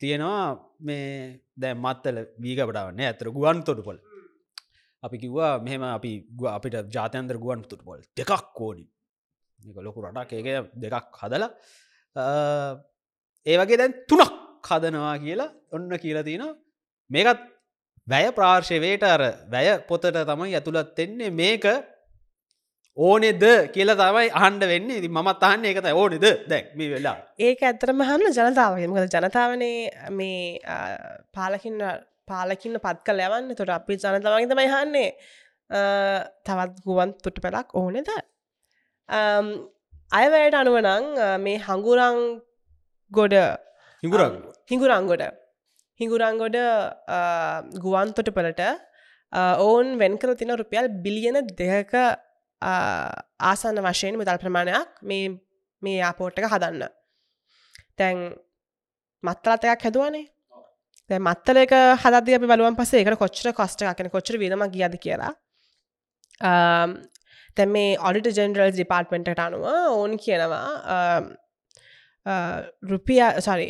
තියෙනවා 0.00 0.44
මේ 0.80 1.06
දැ 1.56 1.74
මත්තල 1.74 2.18
වීගබඩාවන්නේ 2.38 3.08
ඇතර 3.10 3.30
ගුවන් 3.30 3.62
තොඩු 3.68 3.86
පොල් 3.88 3.98
අපි 5.02 5.22
කිව්වා 5.22 5.52
මෙහෙම 5.58 5.86
අපි 5.88 6.12
අපිට 6.48 6.76
ජාතයන්දර 6.96 7.38
ගුවන් 7.44 7.64
තුට 7.64 7.84
පොල් 7.88 8.00
දෙකක් 8.16 8.44
කෝඩි 8.58 8.84
ලොකු 9.78 10.04
රටක්. 10.04 10.32
ඒක 10.32 10.48
දෙකක් 10.76 11.20
හදලා 11.20 11.50
ඒ 13.46 13.56
වගේ 13.56 13.80
දැන් 13.82 13.94
තුනක් 14.08 14.36
හදනවා 14.68 15.16
කියලා 15.24 15.50
ඔන්න 15.72 15.90
කියලා 15.98 16.28
තියෙන 16.28 16.46
මේකත් 17.10 17.51
වැය 18.08 18.28
ප්‍රාර්ශවයට 18.36 19.04
අර 19.14 19.22
වැය 19.52 19.68
පොතට 19.88 20.06
තමයි 20.30 20.54
ඇතුළත් 20.58 20.98
එන්නේ 21.04 21.30
මේක 21.40 21.66
ඕනෙද 22.96 23.44
කියලා 23.74 23.98
තමයි 24.00 24.30
අහන්ඩ 24.40 24.64
වෙන්න. 24.70 24.88
ඉති 24.98 25.08
මත් 25.08 25.42
අහන්න 25.48 25.64
එකත 25.70 25.86
ඕනෙද? 25.92 26.24
දැක් 26.50 26.72
මේ 26.78 26.90
වෙලා 26.94 27.16
ඒක 27.38 27.62
ඇත්තරම 27.68 28.02
හන්න 28.08 28.34
ජනතාවගේ 28.38 28.88
මොකද 28.90 29.14
ජනතාවනේ 29.16 30.10
මේ 30.18 30.58
පාලකින්න 31.36 31.80
පාලකින්න 32.30 32.82
පත් 32.84 32.98
කල 33.06 33.22
යවන්න. 33.26 33.54
තොට 33.58 33.72
අපි 33.78 33.96
ජනතාවගේ 33.96 34.50
තමයි 34.52 34.68
හන්නේ 34.74 35.10
තවත් 36.46 36.84
ගුවන් 36.86 37.14
තුට 37.24 37.38
පෙලක් 37.44 37.68
ඕනෙද 37.82 38.10
අයවැයට 40.20 40.56
අනුවනං 40.60 41.06
මේ 41.44 41.62
හඟුරං 41.66 42.18
ගොඩ 43.12 43.36
හිගුරක් 44.02 44.34
හිඟුරංගොඩ 44.70 45.24
හිඟුරංගොඩ 46.00 46.58
ගුවන්තොට 47.84 48.30
පලට 48.36 48.62
ඔවුන් 49.58 49.98
වෙන් 49.98 50.18
කර 50.18 50.34
තින 50.34 50.54
රුපියල් 50.54 50.88
බිලියන 51.04 51.40
දෙක 51.54 51.92
ආසන්න 52.62 53.80
වශයෙන් 53.80 54.16
මුදල් 54.16 54.38
ප්‍රමාණයක් 54.38 55.00
මේ 55.02 55.30
මේ 55.82 55.98
යාපෝට්ටක 55.98 56.48
හදන්න. 56.48 56.88
තැන් 57.96 58.18
මත්තලතයක් 59.22 59.86
හැදුවනේ. 59.86 60.26
දැ 61.10 61.20
මත්තලක 61.20 61.72
හදද 62.02 62.36
අපි 62.36 62.50
බලුවන් 62.52 62.76
පසේ 62.78 63.02
එකට 63.02 63.18
කොච්චර 63.22 63.52
කොස්ට 63.52 63.86
කන 63.98 64.10
කොච්චර 64.10 64.38
වීදම 64.38 64.64
ගියද 64.70 64.94
කියලා. 65.04 65.32
තැ 67.56 67.66
මේ 67.66 67.96
ඔඩිට 68.00 68.38
ජෙනරල් 68.38 68.70
ඩිපාර්ට්මෙන්ටට 68.70 69.42
අනුව 69.46 69.66
ඕන් 69.70 70.16
කියනවා 70.18 70.68
රුපිය 72.84 73.22
සරි 73.40 73.68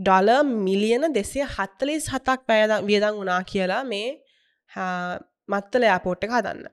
ඩොල 0.00 0.28
මිලියන 0.66 1.04
දෙසිය 1.16 1.44
හත්තලිස් 1.56 2.04
හතක් 2.12 2.40
පැයද 2.48 2.72
වියදං 2.88 3.16
වනා 3.20 3.40
කියලා 3.52 3.82
මේ 3.92 4.08
මත්තල 5.52 5.84
යාපෝට් 5.90 6.26
එක 6.26 6.36
හදන්න. 6.36 6.68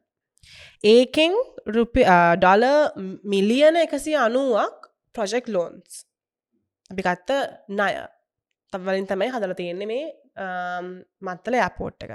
ඒකෙන් 0.94 1.34
රුපි 1.76 2.04
ඩොල 2.42 2.66
මිලියන 3.34 3.80
එකසි 3.86 4.14
අනුවක් 4.26 4.92
ප්‍රොජෙක්් 5.16 5.50
ලෝන්ස් 5.56 6.06
අපි 6.92 7.02
ගත්ත 7.08 7.30
ණය. 7.80 7.94
තවලින් 8.74 9.08
තමයි 9.10 9.34
හදල 9.34 9.54
තියෙන්නේ 9.60 9.90
මේ 9.92 10.06
මත්තල 11.26 11.60
යාපෝට් 11.62 12.04
එක. 12.06 12.14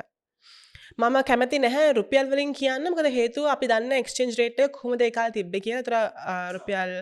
මම 0.99 1.17
කැමති 1.25 1.63
නැහැ 1.65 1.93
රුපියල් 1.99 2.27
වලින් 2.33 2.53
කියන්න. 2.55 2.89
මකද 2.91 3.13
හේතු 3.19 3.47
අපි 3.55 3.71
දන්න 3.73 3.93
එක්ස්චේන්ජ් 4.01 4.35
රේට 4.41 4.81
හොම 4.83 4.97
දෙකා 4.99 5.29
තිබ්බ 5.31 5.55
කිය 5.67 5.79
තර 5.83 5.95
රුපියල් 6.57 6.93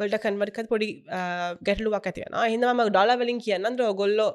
වලට 0.00 0.20
කන්වර්කත් 0.24 0.68
පොඩි 0.72 0.90
ගැටලුවක් 1.62 2.10
ඇතිවන 2.10 2.36
හිදම 2.46 2.84
ඩොල 2.90 3.14
වලින් 3.22 3.40
කියන්න 3.46 3.80
ගොල්ලෝ 4.02 4.30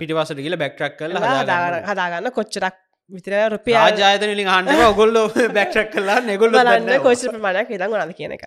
පිටිවසට 0.00 0.40
කියල 0.40 0.56
බැක්ටරක් 0.56 0.98
කල 0.98 1.20
හදාගන්න. 1.20 2.32
කොච්චරක් 2.38 2.80
විතර 3.10 3.34
රුපිය 3.52 3.76
ආජාතනලින් 3.76 4.48
හන්ඩ 4.48 4.84
ඔගොල්ල 4.90 5.16
බැක්ටරක් 5.56 5.90
කලා 5.94 6.20
නෙගොල්ල 6.28 6.56
ලන්න 6.56 7.02
කොච 7.02 7.24
ප්‍රමාණයක් 7.28 7.72
හිදන් 7.74 7.90
ගොනද 7.92 8.14
කියන 8.20 8.36
එක. 8.36 8.46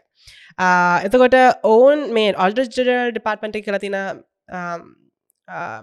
එතකොට 1.07 1.37
ඔවුන් 1.73 2.07
මේ 2.17 2.33
ඔල්ඩජරල් 2.45 3.11
ඩිපාර්ට්මට 3.11 3.61
කලතින 3.67 3.97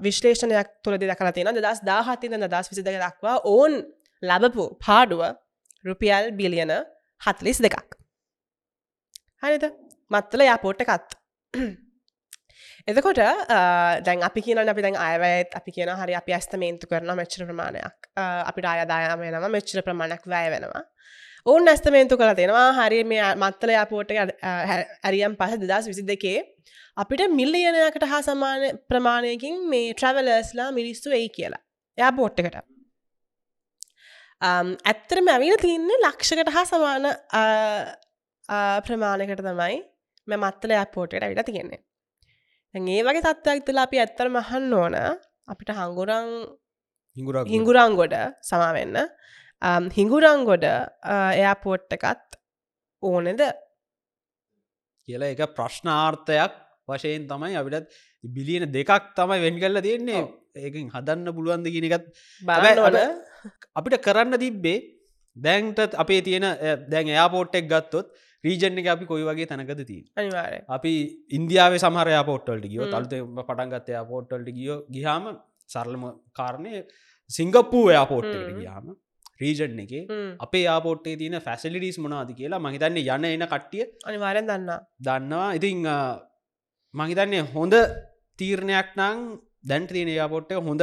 විශ්ලේෂණයක් 0.05 0.69
තුළදි 0.85 1.09
දකලා 1.11 1.33
තියෙන 1.33 1.55
දස් 1.57 1.81
දාහතින 1.91 2.37
දස් 2.45 2.71
විසි 2.71 2.85
දෙක 2.85 2.99
දක්වා 3.01 3.37
ඕන් 3.45 3.73
ලබපු 4.23 4.65
පාඩුව 4.87 5.23
රුපියල් 5.85 6.33
බිලියන 6.39 6.73
හත්ලිස් 7.23 7.59
දෙකක්. 7.65 7.97
හරිත 9.43 9.65
මත්තල 10.11 10.47
යාපෝට්ට 10.51 10.85
කත් 10.91 11.11
එතකොට 12.89 13.21
දැන් 14.07 14.23
අපි 14.29 14.41
කියන 14.45 14.59
අපි 14.69 14.83
දැන් 14.87 14.97
අයවැත් 14.97 15.55
අපි 15.59 15.71
කියන 15.73 15.91
හරි 16.01 16.15
අපි 16.21 16.33
ඇස්තමේන්තු 16.33 16.87
කරන 16.91 17.17
මෙච්චර 17.17 17.47
ප්‍රමාණයක්. 17.49 17.97
අපිට 18.49 18.67
අයදායම 18.73 19.21
වෙනම 19.21 19.47
මෙච්චර 19.57 19.83
ප්‍රමාණයක් 19.83 20.27
වැය 20.27 20.51
වෙනවා. 20.55 20.83
ඔවුන් 21.47 21.69
ඇස්තමේන්තු 21.69 22.19
කළ 22.21 22.37
තියෙනවා 22.37 22.69
හරි 22.79 22.99
මේ 23.05 23.25
මත්තල 23.35 23.73
යාපෝට 23.77 24.11
ඇරියම් 24.13 25.37
පහ 25.41 25.57
දෙදස් 25.63 25.89
විසි 25.91 26.05
දෙකේ 26.13 26.39
අපිට 26.97 27.23
මිල්ලියනයකට 27.39 28.05
හා 28.13 28.23
සමාන 28.29 28.63
ප්‍රමාණයකින් 28.91 29.57
මේ 29.73 29.95
ට්‍රවලර්ස්ලා 29.95 30.71
මිනිස්සු 30.79 31.09
එයි 31.19 31.29
කියලා. 31.37 31.63
එයා 31.99 32.13
පෝට්ටකට 32.19 32.57
ඇත්තරම 34.91 35.31
ඇවිල 35.35 35.57
තියන්නේ 35.65 35.99
ලක්ෂකට 36.05 36.51
හා 36.57 36.65
සමාන 36.73 37.05
ප්‍රමාණකට 38.87 39.43
තමයි 39.49 39.77
මෙ 40.29 40.37
මත්තල 40.43 40.75
පෝටට 40.95 41.23
ඇවිට 41.23 41.47
තියෙන්නේ. 41.51 41.81
ඒ 42.75 43.03
වගේ 43.09 43.25
තත්ත්වයක් 43.27 43.65
තුලා 43.67 43.87
අපි 43.89 44.03
ඇත්තර 44.05 44.29
මහන්න 44.37 44.73
ඕන. 44.83 44.97
අපිට 45.53 45.71
හංගුරං 45.79 46.31
හිංගුරංගොඩ 47.55 48.15
සමාවෙන්න 48.51 48.97
හිංගුරංගොඩ 49.99 50.65
එයා 51.41 51.55
පෝට්ටකත් 51.65 52.39
ඕනෙද? 53.03 53.43
කියලා 55.09 55.33
එක 55.35 55.43
ප්‍රශ්නාර්ථයක් 55.57 56.55
වශයෙන් 56.89 57.29
තමයි 57.31 57.57
අපිටත් 57.61 57.87
බිලියන 58.25 58.67
දෙකක් 58.77 59.13
තමයි 59.19 59.39
වෙන් 59.45 59.61
කල්ල 59.63 59.81
තියෙන්නේ. 59.87 60.25
ඒකින් 60.57 60.91
හදන්න 60.95 61.29
පුළුවන්ද 61.37 61.69
කියනකත් 61.75 62.05
බලන්න 62.43 63.15
අපිට 63.79 63.97
කරන්න 64.07 64.39
තිබ්බේ 64.45 64.79
දැන්ටත් 65.37 65.99
අපේ 66.03 66.21
තියෙන 66.29 66.47
දැන් 66.93 67.09
එයාපෝට්ටෙක් 67.15 67.67
ගත්තොත් 67.73 68.09
රීජන 68.45 68.79
එක 68.81 68.89
අපි 68.95 69.09
කොයි 69.11 69.25
වගේ 69.29 69.49
තැනකද 69.51 69.81
තිී 69.91 70.03
අනිවාර 70.21 70.53
අපි 70.77 70.93
ඉන්දියාව 71.39 71.75
සමහර 71.81 72.11
පොට්ටල්ට 72.31 72.67
ගියෝ 72.73 72.91
තල්ත 72.95 73.23
පටන්ගත්ත 73.39 73.91
පොට්ටල්ට 74.13 74.51
ගියෝ 74.59 74.79
ගිහාම 74.97 75.25
සරලම 75.75 76.05
කාරණය 76.39 76.75
සිංගප්පූ 77.31 77.87
යාපෝට්ට 77.97 78.37
ගියාම 78.61 78.93
රීජන් 79.43 79.81
එක 79.85 79.95
අපේ 80.47 80.67
ආපෝට්ටේ 80.75 81.17
තියන 81.23 81.37
ෆැසිලිටිස් 81.47 81.99
මොනාද 82.05 82.31
කියලා 82.41 82.63
මහිතන්න 82.67 83.01
යන 83.03 83.27
එන 83.31 83.47
කට්ටිය 83.55 83.85
අනිවාරෙන් 84.09 84.47
දන්න 84.51 84.71
දන්නවා. 85.07 85.49
ඉතිං 85.59 85.83
මහිතන්නේ 86.95 87.43
හොඳ 87.55 87.75
තීරණයක් 88.39 88.89
නං 88.99 89.19
දැන්ට 89.69 89.91
තියෙන 89.91 90.11
යාපොට්ට 90.13 90.53
හොඳ 90.69 90.83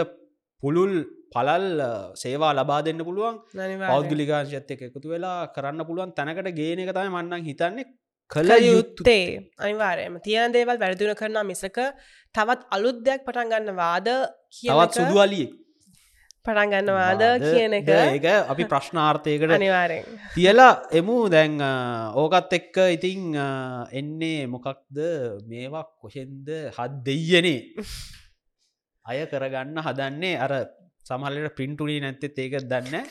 පුළුල් 0.63 0.93
පලල් 1.33 1.81
සේවා 2.21 2.51
ලබා 2.57 2.81
දෙන්න 2.87 3.01
පුළුවන්. 3.07 3.35
පෞද්ගලිකාශයත් 3.83 4.71
එක 4.75 4.81
එකතු 4.87 5.07
වෙලා 5.13 5.39
කරන්න 5.55 5.87
පුළුවන් 5.89 6.11
තැනකට 6.17 6.51
ගේන 6.59 6.81
එක 6.83 6.91
තම 6.97 7.15
මන්නන් 7.15 7.47
හිතන්නේ 7.47 7.87
කළ 8.31 8.51
යුත්තේ. 8.65 9.25
අනිවාරයම 9.59 10.19
තියන 10.27 10.55
දේවල් 10.55 10.77
වැරදින 10.83 11.15
කරන 11.21 11.39
මිසක 11.51 11.79
තවත් 12.35 12.61
අලුද්දයක් 12.75 13.25
පටන්ගන්න 13.27 13.73
වාද 13.81 14.07
තවත් 14.59 14.91
සුදුවලියෙක් 14.99 15.51
පටන්ගන්නවාද 16.45 17.21
කියන 17.43 17.73
එක? 17.77 17.89
ඒක 17.89 18.25
අපි 18.51 18.63
ප්‍රශ්නාර්ථයකට 18.71 19.53
අනිවාරෙන් 19.57 20.05
තියලා 20.35 20.73
එමු. 20.99 21.17
දැන් 21.33 21.61
ඕකත් 22.21 22.53
එක්ක 22.57 22.77
ඉතිං 22.97 23.35
එන්නේ 23.99 24.47
මොකක්ද? 24.53 24.97
මේවා 25.49 25.85
කොහෙන්ද 26.01 26.47
හත් 26.77 26.93
දෙයනේ 27.05 27.61
අය 29.05 29.19
කරගන්න 29.31 29.77
හදන්නේ 29.85 30.39
අර 30.45 30.53
සමහලට 31.07 31.53
පින්ටුනී 31.59 32.01
නැත්තෙත් 32.01 32.41
ඒක 32.41 32.57
දන්න 32.71 33.05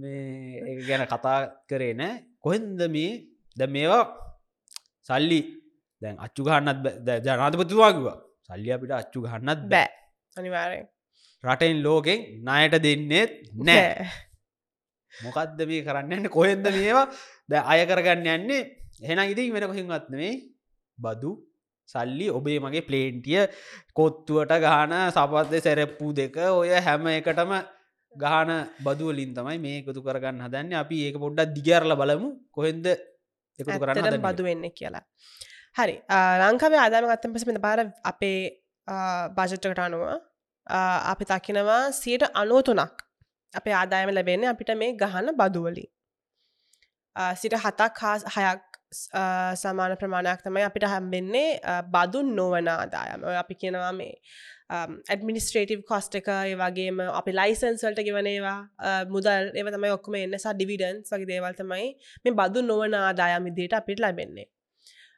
මේ 0.00 0.80
ගැන 0.88 1.04
කතා 1.12 1.38
කරේ 1.68 1.94
නෑ 2.00 2.24
කොහෙන්ද 2.40 2.80
මේ? 2.96 3.12
ද 3.56 3.68
මේවා 3.76 4.04
සල්ලි 5.08 5.40
දැන් 6.02 6.16
අච්චු 6.24 6.42
ගන්නත් 6.48 6.80
ජනාධපතිවාගව 7.26 8.06
සල්ලි 8.48 8.72
අපිට 8.74 8.92
අච්චු 9.02 9.20
ගන්නත් 9.24 9.68
බෑ. 9.72 9.88
අනිවාරය 10.36 10.78
රටෙන් 11.44 11.82
ලෝකෙන් 11.86 12.20
ණයට 12.42 12.76
දෙන්නෙත් 12.86 13.32
නෑ. 13.68 14.08
මොකක්ද 15.12 15.60
මේ 15.70 15.84
කරන්නන්න 15.86 16.32
කොහෙන්ද 16.36 16.66
මේවා? 16.68 17.06
ද 17.48 17.52
අය 17.72 17.80
කරගන්න 17.90 18.28
යන්නේ. 18.36 18.62
එහෙන 19.02 19.20
ඉතින් 19.32 19.52
වෙන 19.54 19.68
කොහින්ගත්නේ 19.70 20.32
බදු 20.98 21.32
සල්ලි 21.88 22.26
ඔබේ 22.30 22.58
මගේ 22.64 22.86
ප්ලේන්ටිය 22.88 23.40
කොත්තුවට 23.92 24.52
ගාන 24.64 24.92
සපත්ය 25.16 25.58
සැරප්පු 25.60 26.12
දෙක 26.18 26.36
ඔය 26.60 26.70
හැම 26.86 27.06
එකටම 27.12 27.52
ගාන 28.14 28.50
බදුවලින් 28.84 29.32
තමයි 29.36 29.58
මේ 29.58 29.78
එකතු 29.80 30.00
කරගන්න 30.06 30.44
හදන්න. 30.46 30.72
අපි 30.82 30.96
ඒක 31.06 31.16
පොඩ්ඩක් 31.24 31.54
දිගරල 31.56 31.92
බලමු. 32.00 32.28
කොහෙන්ද 32.56 32.86
එකතු 33.58 33.78
කරන්න 33.80 34.22
බදු 34.26 34.42
වෙන්න 34.48 34.64
කියලා. 34.78 35.04
හරි. 35.78 35.96
ලංකාවේ 36.42 36.80
ආදාම 36.84 37.10
ගත්තම 37.10 37.34
පසම 37.34 37.58
පාර 37.66 37.80
අපේ 38.10 38.38
බාජට්ටකට 39.36 39.84
අනුව 39.86 40.02
අපි 40.66 41.24
තකිනවා 41.24 41.82
සියට 41.92 42.24
අනෝතුනක් 42.34 43.02
අපේ 43.52 43.74
ආදායම 43.74 44.14
ලැබෙන්නේ 44.14 44.48
අපිට 44.48 44.70
මේ 44.76 44.92
ගහන 44.94 45.34
බදුවලින් 45.36 45.90
සිට 47.36 47.54
හතක් 47.54 47.98
හා 48.00 48.16
හයක් 48.36 48.62
සමාන 49.56 49.96
ප්‍රමාණයක් 49.96 50.42
තමයි 50.42 50.64
අපිට 50.64 50.86
හැම්බෙන්නේ 50.86 51.60
බදුන් 51.94 52.34
නොවන 52.36 52.68
ආදායම. 52.68 53.24
අපි 53.42 53.54
කියනවා 53.54 53.92
මේ 53.92 54.14
ඇඩමිනිස්ට්‍රේටව් 55.10 55.82
කොස්ට 55.90 56.14
එක 56.14 56.28
වගේම 56.60 57.00
අපි 57.10 57.32
ලයිසන්ස්වල්ට 57.32 58.00
ගෙවනේවා 58.08 58.58
මුදල් 59.14 59.52
ඒව 59.54 59.70
තමයි 59.74 59.92
ඔක්කම 59.98 60.16
එන්නසා 60.16 60.54
ඩිවිඩන්ස් 60.54 61.12
වගේ 61.12 61.30
දේවල් 61.32 61.54
තමයි 61.60 61.86
මේ 62.24 62.34
බදු 62.40 62.62
නොවන 62.62 62.98
ආදායම 63.00 63.46
ඉදිට 63.52 63.78
අපිට 63.80 64.00
ලැබෙන්නේ. 64.00 64.48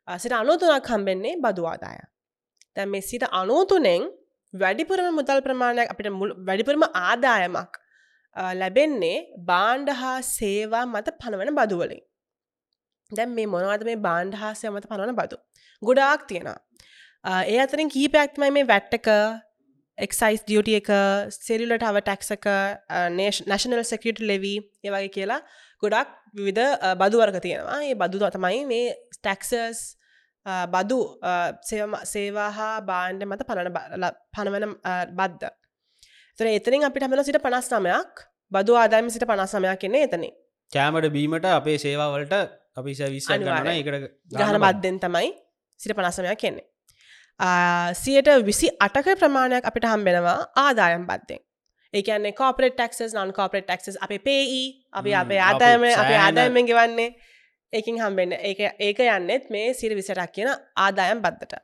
සිට 0.09 0.33
අනෝතුනක් 0.33 0.93
හම්බෙන්නේ 0.93 1.35
බදු 1.45 1.67
ආදාය 1.73 1.99
තැ 2.77 2.87
මේ 2.87 3.05
සිට 3.11 3.25
අනෝතුනෙන් 3.41 4.03
වැඩිපුරම 4.57 5.09
මුදල් 5.13 5.41
ප්‍රමාණයක් 5.41 5.93
අපිට 5.93 6.13
වැඩිපුරම 6.45 6.85
ආදායමක් 6.89 7.81
ලැබෙන්නේ 8.55 9.17
බාණ්ඩ 9.47 9.97
හා 9.97 10.19
සේවා 10.31 10.85
මත 10.87 11.17
පනවන 11.21 11.53
බදුවලින් 11.55 12.05
දැන් 13.11 13.35
මේ 13.35 13.47
මොනවද 13.47 13.85
මේ 13.85 13.99
බාණ්ඩ 13.99 14.35
හාසය 14.35 14.69
මත 14.69 14.89
පනවන 14.89 15.15
බදු. 15.15 15.37
ගොඩාක් 15.83 16.27
තියෙනවා. 16.29 16.59
ඒ 17.47 17.59
අතරින් 17.59 17.89
කීපයක්මයි 17.89 18.51
මේ 18.51 18.65
වැට්ටක 18.65 19.09
එක්සයිස් 19.99 20.43
ඩියුට 20.43 20.71
එක 20.71 20.91
සෙරිලට 21.37 21.83
අව 21.83 22.01
ටැක්සක 22.01 22.49
නැශනල් 23.13 23.85
සෙකට 23.85 24.19
ලෙවී 24.23 24.59
ඒවගේ 24.85 25.11
කියලා 25.11 25.41
ගොඩක් 25.83 26.11
විවිධ 26.35 26.75
බදුවර්ග 26.97 27.39
තියෙනවා 27.41 27.79
ඒ 27.83 27.95
බදු 27.95 28.31
තමයි 28.31 28.65
මේ 28.67 28.89
ටැක්සස් 29.15 29.81
බදු 30.69 31.01
සේවා 32.07 32.51
හා 32.53 32.75
බාණ්ඩ 32.83 33.27
මත 33.27 33.43
පණන 33.45 34.09
පණවන 34.33 34.75
බද්ධ 35.13 35.51
තර 36.39 36.51
එතනින් 36.51 36.85
අපිට 36.85 37.07
හමල 37.07 37.25
සිට 37.25 37.41
පනස් 37.41 37.73
නමයක් 37.75 38.27
බදු 38.53 38.77
ආදායම 38.77 39.11
සිට 39.11 39.27
පනස් 39.27 39.53
සමයක් 39.53 39.81
කෙන්නේ 39.81 40.05
එතනේ 40.05 40.33
කෑමට 40.71 41.11
බීමට 41.13 41.51
අපේ 41.53 41.79
සේවාවලට 41.79 42.39
අපි 42.77 42.95
විස 43.09 43.29
ගන්න 43.29 43.73
එකට 43.73 44.09
ගහන 44.35 44.61
බද්ධෙන් 44.61 44.99
තමයි 45.01 45.29
සිට 45.81 45.95
පනස්සමයක් 45.95 46.41
කෙන්නේ 46.41 46.67
සියට 47.95 48.31
විසි 48.43 48.71
අටක 48.81 49.09
ප්‍රමාණයක් 49.17 49.65
අපිට 49.65 49.87
හම්බෙනවා 49.87 50.39
ආදායම් 50.57 51.07
බද්ධෙන් 51.07 51.41
ඒකන්නේ 51.95 52.33
කෝපරට 52.33 52.77
ටක්ස් 52.77 53.15
නන් 53.15 53.33
කෝපරට 53.33 53.67
ටක්ස් 53.67 53.99
අප 54.01 54.13
පේයි 54.25 54.63
අපි 54.93 55.15
අපේ 55.15 55.41
ආදායම 55.43 55.89
අප 55.95 56.13
ආදායමෙන් 56.19 56.69
ගෙවන්නේ 56.71 57.11
ඒකින් 57.73 58.03
හම්බෙන්න 58.03 58.37
ඒක 58.41 58.61
ඒක 58.81 58.99
යන්නෙත් 59.07 59.51
මේ 59.51 59.73
සිර 59.75 59.95
විසටක් 59.95 60.33
කියන 60.33 60.53
ආදායම් 60.77 61.23
බද්ධට 61.23 61.63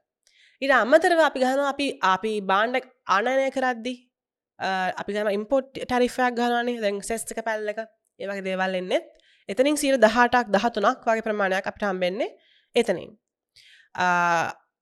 ඉට 0.62 0.72
අම්මතරව 0.72 1.20
අපි 1.28 1.40
ගහන 1.40 1.66
අපි 1.66 1.86
අපි 2.14 2.32
බාණ්ඩ 2.42 2.88
ආනයනය 3.08 3.50
කරද්දි 3.50 3.94
අපි 4.58 5.10
ගම 5.12 5.30
ඉම්පෝට් 5.38 5.68
ටරිෆයක් 5.74 6.38
ගනනේ 6.38 6.80
දැන් 6.80 7.02
සෙස්්ක 7.02 7.38
පැල්ලක 7.44 7.78
ඒවගේ 8.20 8.44
දේවල් 8.44 8.78
එන්නෙත්. 8.80 9.06
එතනින් 9.48 9.76
සීර 9.76 9.98
දහටක් 9.98 10.50
දහතුනක් 10.54 11.06
වගේ 11.06 11.24
ප්‍රමාණයක් 11.26 11.66
අපිට 11.66 11.86
හම්බෙන්නේ 11.88 12.30
එතනින්. 12.76 13.10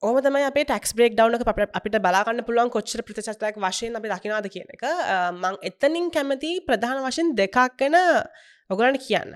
ඕම 0.03 0.17
තමයි 0.21 0.47
අපේ 0.51 0.65
ටක්ස් 0.65 0.93
බ්‍රේක් 0.97 1.17
ඩවන 1.17 1.69
අපිට 1.81 1.97
බලාගන්න 2.07 2.45
පුළුවන් 2.45 2.73
කොච්චර 2.77 3.03
ප්‍රතිචතයක් 3.03 3.57
වශයෙන් 3.59 3.97
අපි 3.97 4.13
දකිනාද 4.13 4.49
කියන 4.55 4.69
එක. 4.75 4.85
මං 5.33 5.61
එතනින් 5.63 6.11
කැමති 6.11 6.53
ප්‍රධාන 6.67 7.01
වශයෙන් 7.07 7.33
දෙකක්ගෙන 7.41 7.97
ඔගලන්ට 8.71 9.07
කියන්න. 9.07 9.33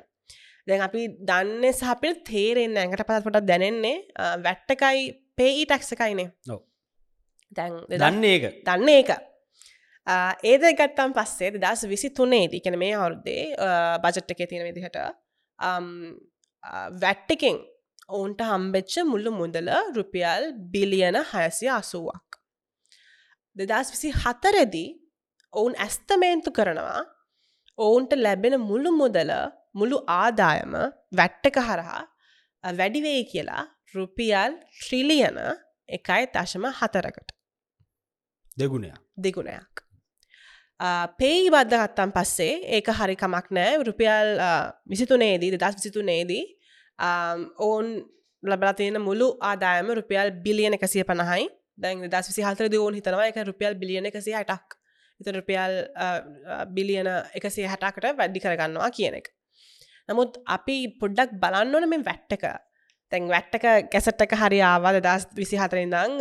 දැන් 0.66 0.82
අපි 0.82 1.02
දන්න 1.22 1.64
සහපිට 1.72 2.24
තේරෙන්න 2.28 2.76
ඇඟට 2.76 3.04
පත් 3.04 3.20
පොටත් 3.26 3.48
දැනෙන්නේ 3.50 3.96
වැට්ටකයි 4.44 5.04
පේයි 5.36 5.66
ටක්ස 5.66 5.94
එකයිනේ. 5.96 6.28
දැන් 7.56 7.78
දන්න 7.92 8.24
ඒක. 8.24 8.44
දන්න 8.64 8.88
ඒක. 8.90 9.10
ඒද 10.44 10.64
ගත්තම් 10.78 11.12
පස්සේ 11.12 11.52
දස් 11.56 11.84
විසි 11.88 12.10
තුනේදී 12.10 12.60
කැන 12.60 12.78
මේ 12.78 12.94
අවුරුද්දේ 12.94 13.44
බජට් 14.02 14.34
එක 14.34 14.42
තියෙන 14.50 14.66
විදිහට 14.68 14.98
වැට්ටකෙන් 17.02 17.58
ඔවුන්ට 18.08 18.40
හම්බෙච්ච 18.42 18.94
මුල්ලු 19.04 19.30
මුදල 19.32 19.68
රුපියල් 19.96 20.52
බිලියන 20.72 21.18
හයසිය 21.32 21.70
අසුවක්. 21.70 22.40
දෙදස් 23.56 23.92
විසි 23.92 24.08
හතරෙදී 24.14 24.88
ඔවුන් 25.52 25.74
ඇස්තමේන්තු 25.78 26.50
කරනවා 26.50 27.02
ඔවුන්ට 27.78 28.12
ලැබෙන 28.16 28.56
මුළු 28.60 28.90
මුදල 28.92 29.30
මුළු 29.74 30.00
ආදායම 30.08 30.74
වැට්ටක 31.12 31.56
හරහා 31.60 32.02
වැඩිවෙයි 32.64 33.24
කියලා 33.32 33.62
රුපියල් 33.94 34.52
ට්‍රිලියන 34.74 35.38
එකයි 35.88 36.22
දශම 36.34 36.66
හතරකට. 36.72 37.28
දෙගුණයක්. 38.56 38.98
දෙගුණයක්. 39.18 39.84
පේයි 41.18 41.50
බද්ධගත්තම් 41.50 42.10
පස්සේ 42.12 42.54
ඒක 42.70 42.88
හරි 42.92 43.16
කමක් 43.16 43.46
නෑ. 43.50 43.82
රුපියල් 43.82 44.28
විසිතුනේදී 44.86 45.52
දස් 45.56 45.74
විසිතුනේදී 45.76 46.44
ඔවුන් 47.58 47.86
ලබලා 48.42 48.74
තියෙන 48.74 49.00
මුළු 49.00 49.28
ආදායම 49.42 49.92
රුපියල් 49.92 50.30
බිලියන 50.44 50.74
එකසිය 50.74 51.04
පණහයි 51.04 51.46
දැන් 51.78 52.06
දස් 52.06 52.28
විසි 52.28 52.42
හතර 52.42 52.68
ඕන් 52.78 52.94
හිතනවා 52.94 53.26
එක 53.26 53.38
රුපියල් 53.46 53.74
බිලියන 53.74 54.06
එකසිය 54.06 54.34
හටක් 54.34 54.78
එත 55.20 55.28
රුපියල් 55.36 55.72
බිලියන 56.70 57.08
එකසිය 57.34 57.66
හටකට 57.66 58.18
වැඩි 58.18 58.44
කරගන්නවා 58.44 58.90
කියන 58.90 59.18
එක 59.20 59.30
නමුත් 60.08 60.32
අපි 60.56 60.76
පොඩ්ඩක් 61.00 61.30
බලන්න 61.42 61.74
ඕන 61.76 61.88
මේ 61.92 62.04
වැට්ටක. 62.08 62.44
තැන් 63.12 63.30
වැට්ටක 63.34 63.64
කැසට්ටක 63.92 64.34
හරි 64.42 64.60
ආවාද 64.70 64.98
දස් 65.06 65.24
විසි 65.38 65.56
හතරඉදං 65.62 66.12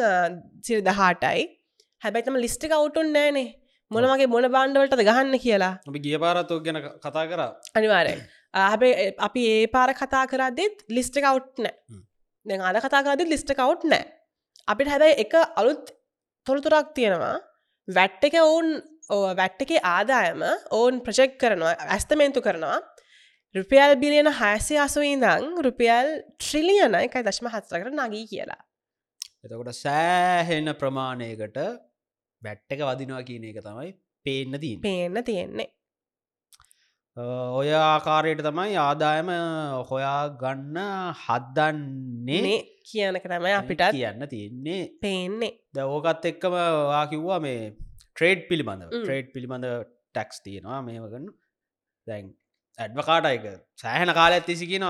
සිරි 0.65 0.81
දහටයි. 0.87 1.43
හැබැයිතම 2.03 2.39
ලිස්ටික 2.45 2.73
අවුටුන් 2.77 3.11
නෑනේ 3.17 3.49
මොනවගේ 3.91 4.29
මොන 4.35 4.47
බාණ්ඩවලටද 4.55 5.03
ගහන්න 5.09 5.35
කියලා. 5.45 5.73
අපි 5.89 5.99
ගිය 6.05 6.17
පාරත්තුෝ 6.23 6.63
ගැන 6.65 6.79
කතා 7.05 7.25
කර. 7.31 7.41
අනිවාරය 7.77 8.15
හැබේ 8.61 9.13
අපි 9.27 9.41
ඒ 9.55 9.67
පාර 9.75 9.89
කතා 10.01 10.25
කරදෙත් 10.31 10.85
ලිස්ට 10.97 11.19
කවුට් 11.25 11.63
නෑ 11.65 11.75
දෙ 12.45 12.61
අද 12.69 12.79
කතා 12.85 13.03
කරදි 13.07 13.29
ලිස්ට 13.33 13.51
කවුට් 13.59 13.83
නෑ 13.91 14.03
අපිට 14.67 14.93
හැබැයි 14.93 15.19
එක 15.25 15.35
අලුත් 15.61 15.91
තොරතුරක් 16.47 16.95
තියෙනවා. 16.97 17.35
වැට්ට 17.87 18.23
එක 18.29 18.35
ඔවුන් 18.47 18.69
වැට්ට 19.39 19.63
එක 19.65 19.71
ආදායම 19.93 20.43
ඔවුන් 20.77 21.01
ප්‍රජෙක්් 21.05 21.37
කරනවා 21.41 21.75
ඇස්තමේන්තු 21.95 22.43
කරනවා 22.47 22.79
රුපියල් 23.55 23.91
බිලියන 24.01 24.29
හයසේ 24.33 24.79
අසුවීදං 24.83 25.43
රුපියල් 25.65 26.07
ට්‍රිලියන 26.35 26.95
එකයි 26.99 27.21
දශ්ම 27.27 27.49
හත්සකර 27.53 27.91
නගී 27.91 28.25
කියලා. 28.31 28.61
එතකොට 29.45 29.69
සෑහෙන 29.77 30.73
ප්‍රමාණයකට 30.81 31.59
බැට්ට 32.41 32.75
එක 32.75 32.83
වදිනවා 32.89 33.23
කියන 33.29 33.45
එක 33.51 33.61
තමයි 33.67 33.93
පේන්න 34.25 34.59
දී 34.63 34.81
පේන්න 34.87 35.21
තියෙන්නේ. 35.29 35.69
ඔය 37.59 37.69
ආකාරයට 37.83 38.43
තමයි 38.49 38.75
ආදායම 38.87 39.31
හොයා 39.89 40.19
ගන්න 40.41 40.79
හද්දන්නේ 41.23 42.57
කියනක 42.89 43.25
තමයි 43.29 43.55
අපිට 43.61 43.87
කියන්න 43.93 44.29
තියෙන්නේ. 44.35 44.83
පේන්නේ. 44.99 45.53
දවෝකත් 45.75 46.31
එක්කම 46.31 46.61
වා 46.89 47.05
කිව්වා 47.11 47.41
මේ 47.47 47.73
ට්‍රේඩ් 48.05 48.47
පිළිබඳ 48.49 48.89
ට්‍රේඩ් 48.93 49.35
පිළිබඳ 49.35 49.73
ටැක්ස් 50.11 50.41
තියෙනවා. 50.41 50.85
මේවගන්න 50.87 51.35
දැන් 52.07 52.33
ඇඩ්වකාට 52.79 53.25
එක 53.29 53.43
සෑහන 53.77 54.11
කාල 54.13 54.33
ඇතිසි 54.33 54.67
කියන 54.67 54.85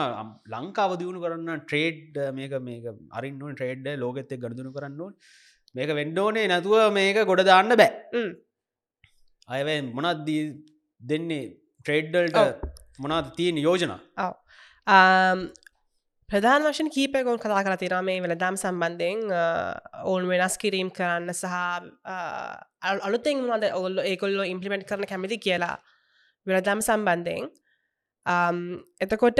ලංකාව 0.53 0.91
දියුණු 0.99 1.23
කරන්න 1.23 1.63
ට්‍රේඩ් 1.63 2.19
මේක 2.37 2.53
මේක 2.67 2.85
අරින්නුව 3.11 3.55
ට්‍රේඩ් 3.55 3.87
ලෝකෙත්තෙ 4.03 4.37
ගඩදුණු 4.37 4.71
කරන්න 4.71 5.15
මේක 5.75 5.89
වෙන්ඩෝනේ 5.99 6.47
නැතුව 6.47 6.93
මේක 6.93 7.19
ගොඩ 7.25 7.43
දාන්න 7.45 7.75
බෑ. 7.75 8.23
අයව 9.49 9.69
මොනත් 9.97 10.23
දෙන්නේ? 11.01 11.43
ට්‍රේඩ්ඩල්ට 11.85 12.37
මොනාද 12.99 13.35
තියෙන 13.37 13.57
යෝජනා? 13.57 13.99
ප්‍රධාන 16.29 16.63
වශයෙන් 16.65 16.89
කීපයකොන් 16.89 17.41
කතා 17.41 17.63
කර 17.65 17.75
තිරා 17.81 18.01
මේ 18.01 18.21
වෙලදම් 18.25 18.55
සම්බන්ධයෙන්. 18.61 19.19
ඔවුන් 20.03 20.29
වෙනස් 20.31 20.55
කිරීම් 20.61 20.91
කරන්න 20.99 21.33
සහ 21.33 21.57
අලුතෙන් 23.07 23.43
මොද 23.49 23.67
ඔල්ල 23.81 23.99
ඒකොල්ලො 24.05 24.47
ඉම්පලිමෙන්ට් 24.53 24.87
කරන 24.87 25.09
කැමිති 25.11 25.39
කියලා 25.47 25.75
වෙලදම් 26.47 26.79
සම්බන්ධයෙන් 26.87 27.51
එතකොට 28.25 29.39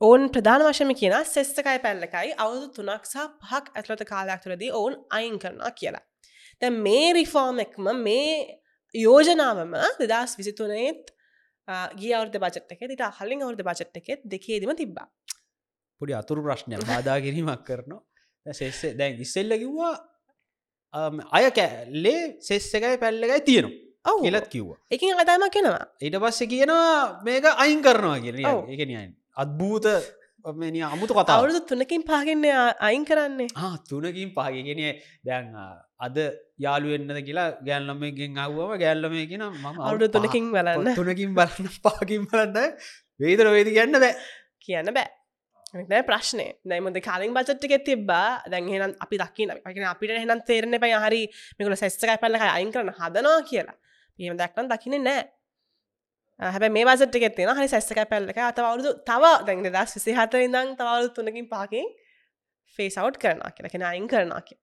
ඔවුන් 0.00 0.28
ප්‍රධාන 0.28 0.62
වශයම 0.62 0.92
කියන 0.94 1.16
සෙස්තකයි 1.26 1.78
පැල්ලකයි 1.80 2.34
අවුදු 2.36 2.68
තුනක් 2.72 3.04
සහ 3.04 3.28
පහක් 3.40 3.74
ඇතුළත 3.74 4.04
කාලයක් 4.06 4.42
තුරදී 4.42 4.72
ඔවුන් 4.72 4.96
අයින් 5.10 5.38
කරනවා 5.38 5.72
කියලා. 5.72 6.04
දැ 6.62 6.70
මේ 6.70 7.12
රිෆෝර්ම් 7.14 7.60
එක්ම 7.60 7.88
මේ 7.98 8.60
යෝජනාවම 8.94 9.74
දෙදස් 10.02 10.36
විසිතුනේත් 10.36 11.10
ගිය 11.96 12.14
අවුද 12.14 12.36
බචට් 12.36 12.76
එක 12.76 12.86
ට 12.90 13.10
හලින් 13.18 13.42
අවුද 13.42 13.62
බචට් 13.62 13.96
එකෙත් 13.96 14.24
දෙකේදීම 14.26 14.74
තිබ්බා 14.76 15.08
පොඩි 16.00 16.14
අතුරු 16.14 16.42
ප්‍රශ්නය 16.42 16.80
බාධා 16.84 17.18
කිරීමක් 17.20 17.64
කරනවා 17.64 18.54
සෙස්සේ 18.54 18.96
දැන් 18.98 19.20
ඉස්සෙල්ල 19.20 19.56
කිව්වා 19.62 19.94
අය 21.32 21.50
කෑල්ලේ 21.52 22.20
සෙස් 22.40 22.68
එකයි 22.74 22.98
පැල්ලකයි 22.98 23.40
තියෙනවා 23.42 23.78
ඔව 23.78 23.89
කියලත් 24.04 24.48
කිව්වා. 24.54 24.78
එකින් 24.94 25.20
අදාම 25.24 25.44
කෙනවා 25.56 25.84
ඊට 26.00 26.16
පස්සේ 26.22 26.50
කියනවා 26.52 27.22
මේක 27.26 27.44
අයින් 27.64 27.80
කරනවා 27.82 28.18
කිය 28.24 28.32
ඒකනයි 28.46 29.04
අත්භූත 29.42 29.86
අමුතු 30.44 31.12
කතා 31.16 31.36
අවුරුදු 31.36 31.60
තුනකින් 31.68 32.02
පාගන්න 32.10 32.44
අයින් 32.80 33.04
කරන්නේ. 33.04 33.48
තුනකින් 33.88 34.30
පාගගෙන 34.36 34.80
දැන් 35.28 35.52
අද 36.06 36.16
යාළුවෙන්න්නද 36.64 37.20
කියලා 37.28 37.48
ගැල්ලමකින් 37.68 38.38
අව්වම 38.44 38.72
ගැල්ලම 38.82 39.14
කියෙන 39.30 39.44
ම 39.52 39.66
අවුදු 39.86 40.08
තුනකින් 40.08 40.48
බලන්න. 40.54 40.94
තුනකින් 40.96 41.30
බලන්න 41.38 41.68
පාකින් 41.86 42.22
බලන්න. 42.30 42.76
වේදර 43.20 43.46
වේද 43.54 43.68
ගන්න 43.76 44.00
බෑ. 44.04 44.14
කියන්න 44.64 44.88
බෑ. 44.96 45.08
නෑ 45.90 46.02
ප්‍රශ්නය 46.08 46.46
නයිමද 46.70 46.96
කාලින් 47.08 47.36
බචට්ක 47.36 47.84
තිබා 47.88 48.40
දැන්හෙන 48.52 48.96
අපි 49.04 49.16
දකින 49.22 49.52
අපිට 49.92 50.16
හෙන 50.22 50.42
තේරන 50.48 50.80
පයි 50.84 50.96
හරි. 51.04 51.22
මෙකල 51.58 51.76
සෙස්ටකයි 51.82 52.16
පල්ලක 52.24 52.48
අයින් 52.56 52.72
කරන 52.74 52.90
හදනවා 52.96 53.44
කියලා 53.50 53.76
පියම 54.20 54.36
දක්න 54.36 54.68
දකින 54.68 54.96
නෑ 55.00 55.22
හැබ 56.40 56.66
මේ 56.70 56.84
වසට 56.86 57.20
ගෙත්තින 57.20 57.52
හරි 57.52 57.68
සැස්සක 57.68 58.02
පැල්ලක 58.06 58.42
අතවරුදු 58.44 58.92
තව 59.04 59.32
දැන් 59.46 59.64
දස් 59.68 59.96
විසි 59.96 60.14
හත 60.14 60.42
ඉදං 60.42 60.76
තවරු 60.76 61.08
තුනකින් 61.12 61.48
පාකින් 61.48 61.88
ෆේසවට් 62.78 63.18
කරන 63.18 63.42
කියෙන 63.50 63.70
කෙන 63.70 63.84
අයින් 63.84 64.06
කරන 64.08 64.36
කිය 64.42 64.58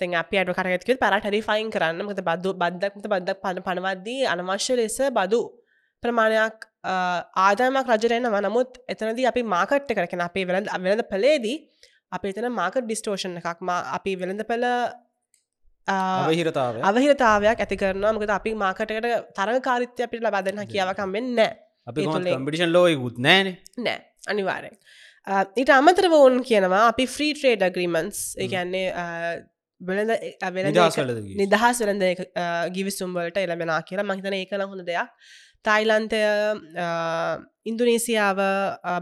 තැන් 0.00 0.16
අප 0.16 0.34
අඩ 0.34 0.52
කරගත්ක 0.52 0.96
පරට 0.96 1.26
හරි 1.26 1.40
ෆයින් 1.42 1.70
කරන්න. 1.70 2.02
මත 2.04 2.22
බදු 2.22 2.54
බද්දක්මත 2.54 3.06
බද්දක් 3.06 3.38
පන 3.42 3.62
පනවද්දී 3.62 4.26
අනවශ්‍ය 4.26 4.76
ලෙස 4.76 4.98
බදු 5.12 5.40
ප්‍රමාණයක් 6.02 6.66
ආදායමක් 7.38 7.92
රජරෙනවා 7.92 8.42
නමුත් 8.42 8.80
එතනදී 8.88 9.26
අපි 9.26 9.42
මාකට්ට 9.46 9.92
කරකෙන 9.92 10.22
අපේ 10.22 10.46
වෙළඳ 10.46 10.72
වෙළඳ 10.78 11.04
පලේදී 11.06 11.56
අප 12.12 12.24
එතන 12.24 12.48
මාකට් 12.52 12.84
ඩිස්ටෝෂන් 12.84 13.38
එකක් 13.40 13.62
අපි 13.90 14.16
වෙළඳ 14.16 14.44
පල 14.50 14.66
අවහිරතාව 15.88 16.82
අවහිරතාවයක්? 16.82 17.58
ඇති 17.58 17.76
කරනවා. 17.76 18.12
මකද 18.12 18.30
අපි 18.30 18.54
මාකටකට 18.54 19.10
තරග 19.34 19.60
කාරිත්‍ය 19.62 20.02
අපිට 20.02 20.22
ලබාදන්න 20.22 20.66
කියවකම් 20.66 21.12
වෙන්න 21.12 21.38
අපි 21.86 22.06
කම්පිටිෂන් 22.06 22.72
ලෝයකුත් 22.72 23.18
නෑන 23.18 23.56
නෑ 23.78 23.98
අනිවාරෙන් 24.28 24.76
ඊට 25.56 25.70
අමතරව 25.70 26.12
ඔවුන් 26.12 26.42
කියනවා 26.42 26.84
අපි 26.88 27.06
ෆ්‍රී 27.06 27.32
ට්‍රේඩ 27.34 27.64
ග්‍රීමන්ස් 27.74 28.20
එකන්නේ 28.38 28.86
වෙළඳ 29.80 30.12
නිදහස් 31.42 31.80
වෙළඳ 31.82 32.04
ගිවිසුම්වලට 32.74 33.38
එළබෙනා 33.38 33.80
කියලා 33.82 34.08
මහිතන 34.10 34.36
ඒකන 34.40 34.66
හොඳ 34.66 34.84
දෙයක් 34.86 35.08
තායිලන්තය 35.64 36.20
ඉන්දුනේසියාව 37.66 38.40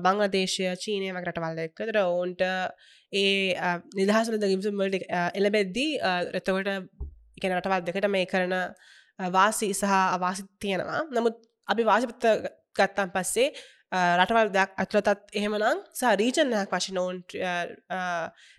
බංලදේශය 0.05 0.71
චීනය 0.77 1.11
වකටවල්ල 1.11 1.65
එක්කතර 1.65 1.99
ඔවුන්ට 2.03 2.43
ඒ 3.13 3.55
නිදහසලද 3.95 4.45
ගිවිසුම්වලට 4.45 5.07
එලබෙද්දී 5.35 5.91
රෙතකොට 6.35 6.71
එක 7.39 7.51
රටවල් 7.51 7.87
දෙකට 7.87 8.09
මේ 8.09 8.27
කරන 8.27 8.55
වාසි 9.31 9.73
සහ 9.73 9.85
අවාසි 9.87 10.47
තියෙනවා. 10.59 11.03
නමුත් 11.11 11.37
අපි 11.69 11.83
වාසිපත්ත 11.85 12.25
ගත්තන් 12.77 13.11
පස්සේ 13.11 13.49
රටවල් 13.91 14.51
දෙයක් 14.51 14.71
අත්ලතත් 14.77 15.09
එහෙමනම් 15.33 15.81
සා 15.93 16.13
රීජනයක් 16.15 16.69
වශන 16.71 16.99
ඔවුන් 16.99 17.23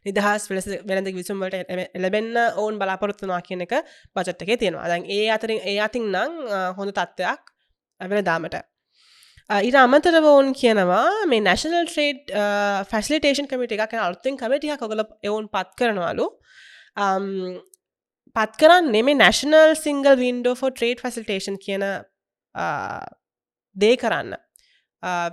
නිදහස් 0.05 0.49
වෙලස 0.49 0.67
වෙළඳ 0.83 1.11
විසුම්වට 1.13 1.55
එලබෙන්න 1.93 2.33
ඔවුන් 2.55 2.79
බලාපොරොත්තුනා 2.79 3.41
කියන 3.41 3.61
එක 3.61 3.75
බජට්ටකේ 4.15 4.57
තියෙනවා. 4.57 4.87
දැන් 4.87 5.05
ඒ 5.07 5.29
අතරින් 5.29 5.61
ඒ 5.63 5.79
අතින් 5.81 6.09
නං 6.09 6.33
හොඳ 6.77 6.91
තත්ත්වයක් 6.93 7.58
වෙන 8.01 8.25
දාමට 8.25 8.59
ඉට 9.49 9.75
අමතරව 9.75 10.25
ඔවුන් 10.31 10.51
කියනවා 10.53 11.25
මේ 11.27 11.41
නැශනල් 11.41 11.87
ට්‍රේඩ් 11.89 12.33
ෆැස්ලිටේෂන් 12.91 13.47
කමිට 13.49 13.71
එකක් 13.75 13.95
අලුත්තෙන් 13.97 14.37
කමටිය 14.37 14.75
කොගල 14.77 15.01
එවුන් 15.23 15.47
පත් 15.49 15.73
කරනවලු. 15.79 16.27
පත් 18.35 18.59
කරන්න 18.61 18.91
නෙමේ 18.95 19.17
national 19.17 19.73
single 19.75 20.13
window 20.19 20.53
for 20.59 20.69
trade 20.69 21.01
facilitation 21.01 21.57
කියන 21.65 21.85
දේ 23.75 23.97
කරන්න. 23.97 24.37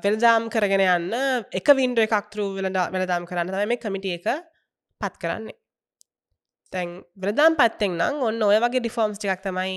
වෙළදාම් 0.02 0.48
කරගෙන 0.48 0.86
යන්න 0.86 1.14
එක 1.60 1.68
වින්ඩ 1.76 2.00
එකක්තරු 2.06 2.48
වෙළඩ 2.56 2.80
වෙළදාම් 2.96 3.28
කරන්න 3.28 3.52
තම 3.52 3.68
මේ 3.68 3.82
කමිටිය 3.84 4.16
එක 4.16 4.26
පත් 5.00 5.14
කරන්නේ. 5.20 5.58
තැන් 6.72 6.96
වෙළදාම් 7.20 7.54
පත්තෙන් 7.60 8.00
නම් 8.00 8.24
ඔන්න 8.30 8.48
ඔය 8.48 8.56
වගේ 8.64 8.80
ඩිෆෝම්ස් 8.80 9.20
ටිකක් 9.20 9.44
තමයි 9.44 9.76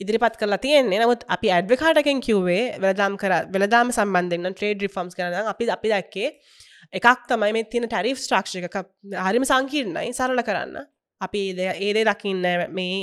ඉදිරිපත් 0.00 0.36
කරලා 0.40 0.60
තියෙන්නේ. 0.64 1.00
නමුත් 1.02 1.22
අපි 1.34 1.48
ඇඩ්වකාටකෙන් 1.56 2.20
කිව්වේ 2.26 2.64
වෙළදාම් 2.84 3.14
කර 3.22 3.32
වෙළදාම 3.54 3.92
සම්බන්ධෙන්න්න 3.96 4.56
ට්‍රේඩ් 4.56 4.82
රිෆෝම්ස් 4.84 5.14
කරන 5.18 5.50
අපි 5.52 5.70
අපි 5.76 5.92
දක්කේ 5.92 6.28
එකක් 6.98 7.22
තමයි 7.30 7.52
මේ 7.56 7.68
තියෙන 7.72 7.88
ටැරිෆ් 7.88 8.18
ස්ට්‍රක්ෂ 8.24 8.58
එක. 8.60 8.76
හරිම 9.26 9.44
සංකීර්ණයි 9.50 10.12
සරල 10.18 10.42
කරන්න. 10.48 10.76
අපි 11.20 11.40
ඒදේ 11.62 12.04
දකින්න 12.10 12.44
මේ 12.78 12.98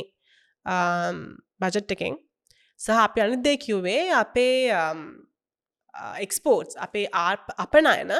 බජට් 1.62 1.95
එකෙන්. 1.95 2.19
සහ 2.79 3.01
අපි 3.08 3.19
අනිදේ 3.25 3.58
කිව්වේ 3.65 4.03
අපේ 4.19 4.69
එක්ස්පෝර්ට්ස් 6.25 6.77
අපේ 6.86 7.06
අපනයන 7.63 8.13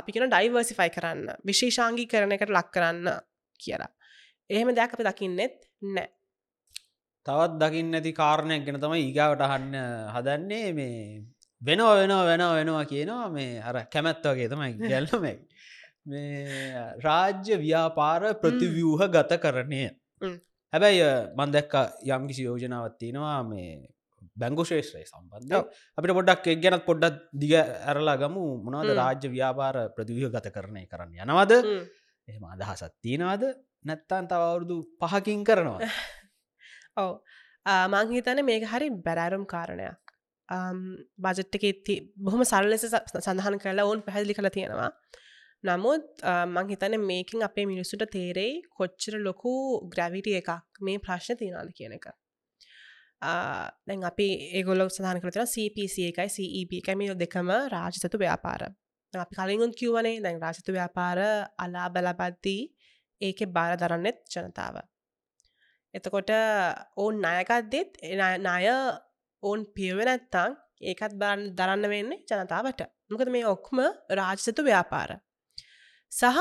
අපි 0.00 0.10
කෙන 0.12 0.28
ඩයිවර්සිෆයි 0.34 0.90
කරන්න. 0.96 1.32
විශේෂාංගී 1.48 2.10
කරන 2.12 2.36
එකට 2.36 2.52
ලක් 2.56 2.68
කරන්න 2.76 3.08
කියලා. 3.60 3.90
එහෙම 4.50 4.68
දෙයක් 4.76 4.94
අප 4.94 5.02
දකින්නෙත් 5.08 5.56
නෑ 5.96 6.08
තවත් 7.26 7.52
දකින්න 7.56 7.94
ඇති 7.94 8.12
කාරණයක් 8.12 8.64
ගෙන 8.66 8.78
තම 8.78 8.94
ඒගාවට 8.94 9.42
අහන්න 9.42 9.74
හදන්නේ. 10.10 10.72
මේ 10.72 11.24
වෙනවා 11.62 11.94
වෙනවා 11.96 12.24
වෙනවා 12.24 12.54
වෙනවා 12.54 12.84
කියනවා. 12.84 13.28
මේ 13.30 13.60
අර 13.60 13.76
කැමැත් 13.86 14.26
වගේ 14.26 14.48
තමයි 14.48 14.72
ගැල්ලමයි 14.82 15.34
මේ 16.06 16.84
රාජ්‍ය 17.00 17.56
ව්‍යාපාර 17.58 18.22
ප්‍රතිවියූහ 18.36 19.08
ගත 19.08 19.40
කරණය. 19.40 19.82
හැබැයි 20.72 21.08
මන්දැක්ක 21.32 21.74
යම්කිසි 22.06 22.44
යෝජනාවත් 22.44 22.98
තියෙනවා. 22.98 23.40
මේ 23.44 23.88
බැංගු 24.36 24.64
ශේෂ්‍රය 24.64 25.04
සම්බන්ධ 25.04 25.64
අපිට 25.98 26.16
පොඩ්ඩක් 26.18 26.46
එක් 26.46 26.60
ගැනත් 26.60 26.84
පොඩ්ඩක් 26.84 27.20
දිග 27.34 27.54
ඇරලා 27.56 28.16
ගමු. 28.18 28.46
මොනවද 28.60 28.90
රාජ්‍ය 28.94 29.28
ව්‍යාපාර 29.30 29.76
ප්‍රතිවිය 29.96 30.28
ගත 30.28 30.52
කරණය 30.52 30.84
කරන්න 30.86 31.22
යනවද? 31.24 31.52
එහෙම 32.28 32.44
අදහසත් 32.46 32.92
තියෙනවාද? 33.00 33.54
නැත්තන් 33.84 34.28
තවවුරුදු 34.28 34.76
පහකින් 35.00 35.40
කරනවා 35.42 35.88
ඔව. 36.96 37.12
මංහිතන 37.88 38.44
මේක 38.44 38.64
හරි 38.66 38.88
බැරෑරුම් 39.06 39.44
කාරණයක්. 39.46 40.00
බජට්ක 41.18 41.64
බොහොම 42.18 42.44
සල් 42.44 42.66
ලෙස 42.68 42.84
සඳහන් 42.86 43.58
කරලා 43.58 43.86
ඔවුන් 43.86 44.02
පැහැදිලි 44.02 44.34
කළ 44.34 44.50
තියෙනවා. 44.50 44.90
නමුත් 45.64 46.04
මං 46.46 46.66
හිතන 46.68 46.98
මේකින් 47.02 47.42
අපේ 47.42 47.64
මිනිස්සුට 47.66 48.04
තේරෙයි 48.10 48.60
කොච්චර 48.70 49.14
ලොකු 49.20 49.54
ග්‍රැවිටිය 49.88 50.36
එකක් 50.40 50.50
මේ 50.80 50.98
ප්‍රශ්න 50.98 51.40
තියනාද 51.40 51.72
කියන 51.78 51.96
එක. 51.98 52.06
දැන් 53.86 54.04
අපි 54.04 54.28
ඒගොල 54.58 54.84
සහන 54.88 55.20
කරතන 55.22 55.48
CPC 55.54 55.96
එකයි 56.10 56.28
CEP 56.28 56.72
කැමිය 56.86 57.14
දෙකම 57.16 57.48
රාජසතු 57.74 58.16
ව්‍යාපාර. 58.18 58.62
අපි 59.14 59.34
කලින්ගුන් 59.38 59.72
කිව්වනේ 59.72 60.20
දැන් 60.20 60.42
රාජතු 60.44 60.76
ව්‍යාපාර 60.76 61.18
අලා 61.58 61.88
බලපද්දී 61.94 62.62
ඒක 63.20 63.40
බාර 63.56 63.72
දරන්නෙත් 63.76 64.18
ජනතාව. 64.32 64.76
එතකොට 65.94 66.30
ඔවුන් 66.96 67.20
ණයකත්දෙත් 67.22 68.00
ණය 68.40 68.64
ඔවුන් 69.42 69.62
පියවෙනැත්තං 69.76 70.58
ඒකත් 70.82 71.14
බාරන්න 71.20 71.54
දරන්න 71.58 71.90
වෙන්නේ 71.92 72.24
ජනතාවට. 72.30 72.82
මොකද 73.10 73.30
මේ 73.30 73.46
ඔක්ම 73.46 73.78
රාජසතු 74.18 74.62
ව්‍යාපාර. 74.64 75.10
සහ 76.12 76.38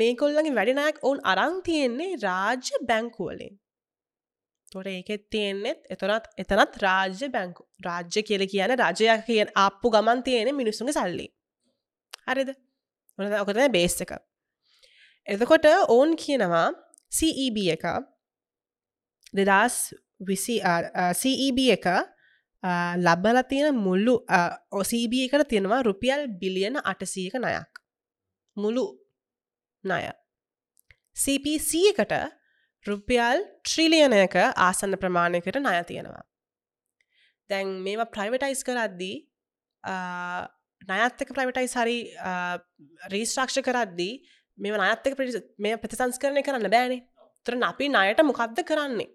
මේකොල්ලගේ 0.00 0.56
වැඩිනයක් 0.58 1.00
ඔවුන් 1.02 1.24
අරං 1.24 1.62
තියෙන්නේ 1.62 2.20
රාජ්‍ය 2.26 2.84
බැංකුවලින් 2.90 3.54
තොට 4.72 4.88
ඒකෙත් 4.88 5.24
තියෙන්නෙත් 5.30 5.80
එතනත් 5.90 6.26
එතනත් 6.42 6.78
රාජ්‍ය 6.84 7.28
බැංකු. 7.36 7.62
රාජ්‍ය 7.86 8.22
කියල 8.28 8.44
කියන 8.52 8.74
රජයක් 8.74 9.24
කියන 9.28 9.52
අපපු 9.64 9.92
ගමන් 9.94 10.22
තියෙන 10.22 10.54
මිනිස්සුන්ගේ 10.54 10.96
සල්ලි. 10.98 11.26
හරිද? 12.28 12.50
ඔකතන 13.42 13.72
බේස් 13.72 13.96
එක. 14.04 14.12
එතකොට 15.26 15.66
ඔවුන් 15.86 16.14
කියනවා 16.16 16.68
CEB 17.12 17.58
එක. 17.76 17.84
දෙදස් 19.32 19.94
විසි 20.20 20.60
CEB 21.14 21.58
එක 21.76 21.86
ලබල 22.98 23.42
තියෙන 23.48 23.74
මුල්ලු 23.76 24.14
ඔCB 24.72 25.12
එකට 25.26 25.48
තියෙනවා 25.48 25.82
රුපියල් 25.82 26.26
බිලියන 26.40 26.80
අටසීක 26.84 27.34
නයක් 27.36 27.82
මුළු 28.56 28.86
ණය 29.84 30.10
CPC 31.14 31.70
එකට 31.92 32.14
රුපියල් 32.84 33.42
ට්‍රිලියනයක 33.62 34.34
ආසන්න 34.56 34.96
ප්‍රමාණයකට 34.96 35.58
ණය 35.58 35.82
තියෙනවා. 35.84 36.24
දැන් 37.50 37.68
මේවා 37.84 38.12
ප්‍රයිවටයිස් 38.14 38.62
කරද්දී 38.64 39.16
නයත්තක 40.82 41.30
ප්‍රයිවටයිස් 41.36 41.74
හරි 41.74 41.98
රීස්ට්‍රක්ෂ 43.14 43.62
කරද්දී 43.68 44.14
මෙ 44.58 44.74
අනත්තක 44.88 45.18
මේ 45.58 45.80
ප්‍රතිසංස් 45.82 46.18
කරණය 46.18 46.42
කරන්න 46.42 46.70
බෑනේ 46.70 47.02
තරන 47.46 47.62
අපි 47.62 47.88
නයට 47.88 48.22
මොකක්ද 48.22 48.62
කරන්නේ. 48.64 49.10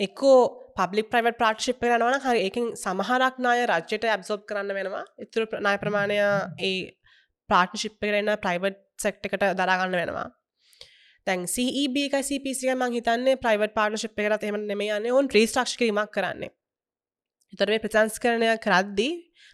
එක්කෝ 0.00 0.38
පබ්ලික් 0.76 1.10
ප්‍රයිවට් 1.10 1.38
ප්‍රාට්ශිප් 1.38 1.78
කරනවන 1.80 2.20
හරි 2.20 2.40
එකින් 2.48 2.70
සමහරක් 2.74 3.36
නාය 3.38 3.66
රජ්‍යයට 3.66 4.06
ඇබ්සෝබ් 4.06 4.46
කරන්න 4.48 4.74
වෙනවා. 4.74 5.04
ඉතුර 5.18 5.46
නාය 5.60 5.78
ප්‍රමාණය 5.78 6.18
ඒ 6.60 6.72
ප්‍රාට්ශිප් 7.48 7.94
කරන්න 8.00 8.34
ප්‍රයිවට් 8.38 8.80
සෙක්ට 8.98 9.28
එකට 9.28 9.46
දරාගන්න 9.54 9.94
වෙනවා. 9.94 10.26
තැන් 11.26 11.46
CEB 11.46 11.96
එක 12.06 12.18
CPසික 12.20 12.74
මං 12.74 12.92
හිතන්නේ 12.92 13.38
ප්‍රයිවට් 13.38 13.74
පාර්ටනශිප් 13.78 14.18
එකරත් 14.18 14.44
එම 14.44 14.60
නෙම 14.62 14.82
යන්න. 14.82 15.10
ඔවන් 15.12 15.30
්‍රීස්ටක්ෂ 15.30 15.78
කිරීමක් 15.78 16.10
කරන්නේ. 16.10 16.52
එතරේ 17.54 17.78
ප්‍රචන්ස් 17.78 18.18
කරණය 18.18 18.50
කරද්දී 18.58 19.12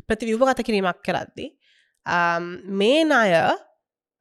ප්‍රතිවිවහ 0.09 0.47
ගත 0.49 0.65
කිරීමක් 0.65 1.03
කරද්දී 1.05 1.51
um, 2.07 2.47
මේ 2.81 3.05
නාය 3.05 3.35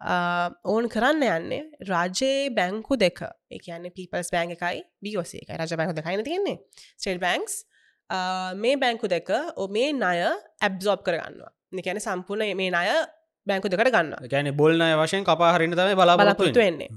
ඕන් 0.02 0.90
කරන්න 0.90 1.24
යන්නේ 1.28 1.62
රාජයේ 1.90 2.50
බැංකු 2.56 2.98
දෙක. 2.98 3.22
එකන්නේ 3.52 3.92
පිපල්ස් 3.92 4.32
බෑන් 4.32 4.56
එකයි 4.56 4.84
බියෝසේ 5.04 5.44
එකයි. 5.44 5.58
රජ 5.58 5.76
බැංකු 5.76 5.96
දෙකයින 5.96 6.24
තියෙන්නේ? 6.24 6.58
ස්ටේල් 6.98 7.20
බැංක්ස් 7.20 7.66
මේ 8.56 8.76
බැංකු 8.78 9.08
දෙක 9.08 9.32
ඕ 9.56 9.68
මේ 9.68 9.94
ණය 9.94 10.20
ඇබ්සෝබ් 10.62 11.04
කරගන්නවා. 11.08 11.52
නිකැන 11.72 12.00
සම්පූර්ණ 12.00 12.56
මේ 12.56 12.72
ණය 12.72 12.88
බැංකු 13.48 13.72
දෙකට 13.72 13.92
ගන්න 13.92 14.30
ගැන 14.32 14.54
බොල්නය 14.56 14.94
වශයෙන් 15.02 15.28
කපාහරින්න 15.28 15.76
තම 15.76 16.00
බලාපොරතු 16.00 16.54
වෙන්නේ. 16.56 16.90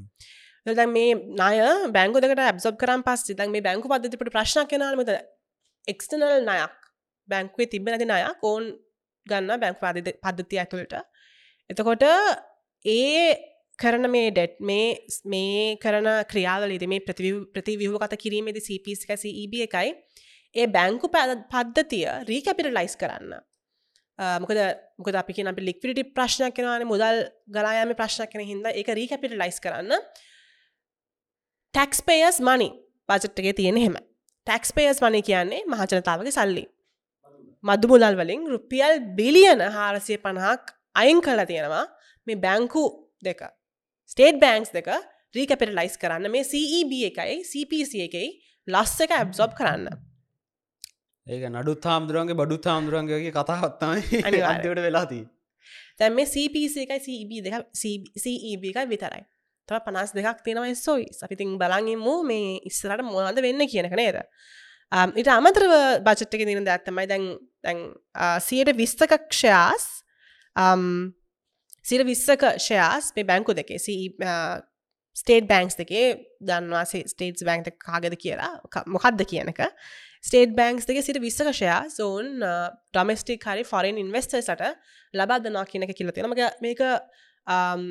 දැ 0.66 0.86
මේ 0.86 1.14
නාය 1.40 1.58
බැංගුදකට 1.96 2.38
ඇබ්සබ් 2.38 2.78
කරම් 2.78 3.02
පස් 3.02 3.26
සිතන් 3.28 3.50
මේ 3.50 3.64
බැංකු 3.66 3.90
පද්ධතිපට 3.90 4.30
ප්‍රශ්න 4.36 4.68
කෙනීමද 4.70 5.10
එක්ස්ටනල් 5.88 6.46
නයක් 6.48 6.78
බැංකුවේ 7.28 7.70
තිබ 7.72 7.88
නැති 7.88 8.06
නයක් 8.06 8.46
ඕන් 8.50 8.70
ගන්න 9.26 9.60
බැංක් 9.62 9.82
පද්ධති 9.82 10.62
ඇතුළට. 10.62 10.94
එතකොට 11.70 12.04
ඒ 12.84 13.36
කරන 13.78 14.10
මේ 14.10 14.30
ඩෙට් 14.30 14.58
මේ 14.60 14.88
මේ 15.24 15.76
කරන 15.76 16.08
ක්‍රියාවලද 16.24 16.86
මේ 16.86 17.04
ප්‍රතිවිහ 17.52 17.94
කත 17.98 18.20
කිරීමේද 18.24 18.58
CPසිකසි 18.58 19.30
EB 19.44 19.54
එකයි 19.68 19.94
ඒ 20.54 20.66
බැංකු 20.68 21.08
පද්ධතිය 21.08 22.06
රීකැපිට 22.28 22.70
ලයිස් 22.70 22.96
කරන්න 22.96 23.40
මොකද 24.18 24.58
මොකද 24.98 25.14
අපි 25.14 25.42
අපි 25.42 25.62
ලික්විටි 25.62 26.04
ප්‍රශ්නයක් 26.14 26.54
කෙනවාන 26.54 26.84
මුදල් 26.86 27.18
ගලායම 27.48 27.94
ප්‍රශ්න 27.94 28.26
කෙන 28.26 28.40
හිද 28.42 28.66
එක 28.72 28.88
රීකැපිට 28.90 29.34
ලයිස් 29.34 29.58
කරන්න. 29.60 29.92
ටැක්ස්පේයස් 31.74 32.40
මනි 32.40 32.68
බජට්ගේ 33.08 33.54
තියෙන 33.54 33.76
හෙම. 33.76 33.96
ටැක්ස්පේයස් 34.46 35.00
මනි 35.00 35.22
කියන්නේ 35.22 35.64
මහජනතාවගේ 35.66 36.30
සල්ලි. 36.30 36.64
මදු 37.64 37.88
මුදල්. 37.88 38.14
වලින් 38.14 38.46
රුපියල් 38.46 39.00
බිලියන 39.16 39.60
හාරසිය 39.70 40.18
පණහක් 40.18 40.62
අයින් 40.94 41.20
කලා 41.20 41.46
තියෙනවා 41.46 41.86
මේ 42.26 42.38
බැංකු 42.44 42.84
දෙක 43.22 43.42
ස්ටේට් 44.10 44.40
බෑන්ක්ස් 44.44 44.72
දෙක 44.72 44.88
රීකැපිට 45.34 45.74
ලයිස් 45.78 45.98
කරන්න. 45.98 46.30
මේ 46.30 46.44
CEB 46.44 46.92
එකයි 47.10 47.36
CPC 47.50 47.92
එකයි 48.08 48.30
ලස්ස 48.68 49.04
එක 49.04 49.14
ඇබ්සොබ් 49.18 49.54
කරන්න. 49.58 49.86
ඒක 51.26 51.44
නඩුත් 51.50 51.84
හාමුදුරුවන්ගේ 51.84 52.40
බඩුත් 52.40 52.64
හාමුදුරුවන්ගේ 52.66 53.30
කතාවත්තමයි 53.32 54.22
අනිවාර්යට 54.28 54.84
වෙලාතිී 54.88 55.24
තැන් 55.98 56.14
මේ 56.14 56.26
CPC 56.26 56.74
එකයි 56.84 57.00
CB 57.06 57.30
දෙක 57.44 57.54
CEB 57.74 58.64
එකයි 58.70 58.88
විතරයි. 58.92 59.22
තව 59.68 59.78
පනස් 59.86 60.10
දෙකක් 60.16 60.42
තියෙනවයි 60.44 60.74
සොයි 60.76 61.06
අපිතින් 61.24 61.54
බලගින්මු 61.60 62.14
මේ 62.26 62.58
ඉස්සරට 62.68 63.04
මොනද 63.06 63.40
වෙන්න 63.46 63.66
කියනක 63.66 63.96
නේද? 64.00 64.18
ඉට 65.20 65.28
අමතරව 65.28 65.74
බචට්ක 66.06 66.46
දින 66.48 66.68
ඇත්තමයි 66.68 67.06
දැන් 67.12 67.26
දැන් 67.64 67.78
සියට 68.40 68.72
විස්තකක්ෂයාස් 68.76 69.86
සිර 71.84 72.04
විස්සක 72.04 72.44
ෂයාස් 72.56 73.12
මේ 73.16 73.24
බැංකු 73.24 73.56
දෙකේ 73.58 73.80
ස්ටේට් 75.16 75.48
බැංක්ස් 75.48 75.74
uh, 75.74 75.80
දෙකේ 75.82 76.06
දන්වාසේ 76.40 77.08
ස්ටේටස් 77.08 77.44
බැංක් 77.44 77.68
කාගද 77.78 78.16
කියලා 78.16 78.84
මොකක්ද 78.86 79.24
කියනක 79.32 79.60
ස්ටේට 80.22 80.54
බැංක්ස් 80.56 80.88
දෙක 80.88 81.02
සිට 81.02 81.20
විස්සකෂයා 81.20 81.82
සෝන් 81.90 82.40
ඩොමස්ටික් 82.40 83.44
හරි 83.44 83.64
ෆොරන් 83.64 84.00
ඉන්වස්ටර්සට 84.04 84.64
ලබාදනා 85.14 85.66
කියනක 85.66 85.92
කියල 85.92 86.14
තියෙන 86.14 86.30
මක 86.30 86.50
මේක 86.64 86.82
um, 87.46 87.86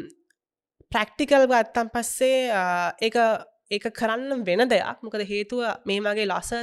ප්‍රක්ටිකල් 0.91 1.47
ගත්තම් 1.47 1.93
පස්සේ 1.93 2.49
uh, 2.51 2.91
ඒ 2.99 3.11
ඒක 3.71 3.85
කරන්න 3.95 4.43
වෙන 4.45 4.67
දෙයක්. 4.67 5.03
මොකද 5.03 5.23
හේතුව 5.27 5.63
මේ 5.85 6.01
මගේ 6.01 6.27
ලොසස් 6.27 6.53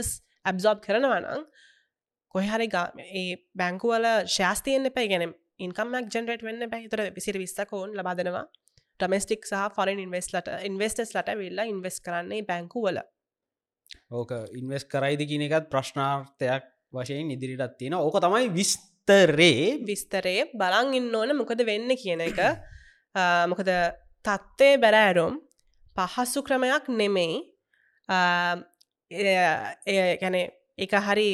ඇබ්සෝබ් 0.45 0.83
කරනවනං 0.85 1.45
කොහරි 2.35 2.69
ඒ 3.13 3.37
බැංකුවල 3.57 4.09
ශාස්තියන්න 4.29 4.91
පැයි 4.91 5.13
ගැනම් 5.13 5.33
ඉන්කම්මක් 5.59 6.15
ජෙනරට 6.15 6.43
වෙන්න 6.47 6.71
පැහිතර 6.73 7.05
විසිට 7.15 7.39
විස්සකෝන් 7.43 7.95
ලබාදනවා 7.99 8.45
ටමස්ටික් 9.01 9.47
සහ 9.47 9.69
ෆොරන් 9.77 10.03
ඉන්වස්ලට 10.05 10.51
ඉන්වස්ටස් 10.69 11.15
ලට 11.15 11.39
වෙල්ලා 11.41 11.67
ඉන්වස් 11.73 11.99
කරන්නේ 12.07 12.47
බැංකුවල 12.49 13.01
ඕක 14.11 14.33
ඉන්වස් 14.61 14.85
කරයිද 14.93 15.23
කියන 15.31 15.45
එකත් 15.47 15.69
ප්‍රශ්නාර්ථයක් 15.73 16.65
වශයෙන් 16.93 17.33
ඉදිරිටත් 17.35 17.77
තියෙන 17.79 17.99
ඕක 17.99 18.17
තමයි 18.21 18.49
විස්තරේ. 18.53 19.79
විස්තරේ 19.83 20.49
බලං 20.55 20.95
ඉන්න 20.95 21.15
ඕන 21.15 21.37
මොකද 21.37 21.65
වෙන්න 21.67 21.91
කියන 21.97 22.25
එක. 22.29 22.41
මොකද 23.53 23.71
තත්ත්වය 24.25 24.71
බැරෑරුම් 24.83 25.39
පහසු 25.97 26.43
ක්‍රමයක් 26.43 26.89
නෙමෙයි. 26.89 27.43
ගැන 30.23 30.37
එක 30.79 30.93
හරි 31.07 31.31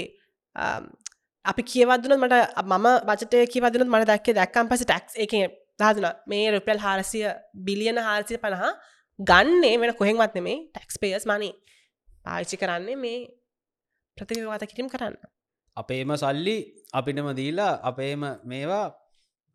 අපි 1.44 1.62
කියවදන 1.72 2.14
මට 2.16 2.36
මම 2.64 2.86
බචටය 3.08 3.44
කිවදන 3.52 3.84
මට 3.86 4.08
දැක්ක 4.10 4.28
දැක්කම් 4.38 4.68
පස 4.70 4.82
ටක්ස් 4.84 5.14
එක 5.24 5.32
දාදන 5.80 6.06
මේ 6.26 6.46
රුපියල් 6.54 6.80
හාරසිය 6.86 7.26
බිලියන 7.66 7.98
හාරසිය 7.98 8.38
පණහා 8.38 8.72
ගන්නේ 9.18 9.74
වෙන 9.80 9.92
කොහෙන්වත් 10.00 10.34
නෙමේ 10.38 10.58
ටැක්ස් 10.66 10.96
පේස් 11.02 11.26
මනි 11.26 11.50
පාච්චි 12.24 12.56
කරන්නේ 12.56 12.96
මේ 12.96 13.18
ප්‍රතිවවාත 14.16 14.64
කිරීම් 14.70 14.88
කරන්න. 14.88 15.16
අපේම 15.76 16.10
සල්ලි 16.16 16.56
අපිටම 16.92 17.28
දීලා 17.40 17.72
අපේම 17.82 18.22
මේවා 18.44 18.86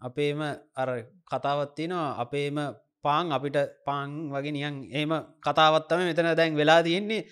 අපේම 0.01 0.39
අර 0.75 0.89
කතාවත්තිනවා 1.25 2.07
අපේම 2.23 2.57
පාං 3.01 3.25
අපිට 3.31 3.57
පාං 3.87 4.09
වගේ 4.33 4.53
නියන් 4.57 4.75
ඒම 4.91 5.11
කතාවත්තම 5.41 6.05
මෙතන 6.05 6.29
දැන් 6.39 6.53
වෙලා 6.55 6.81
තියෙන්නේ. 6.83 7.25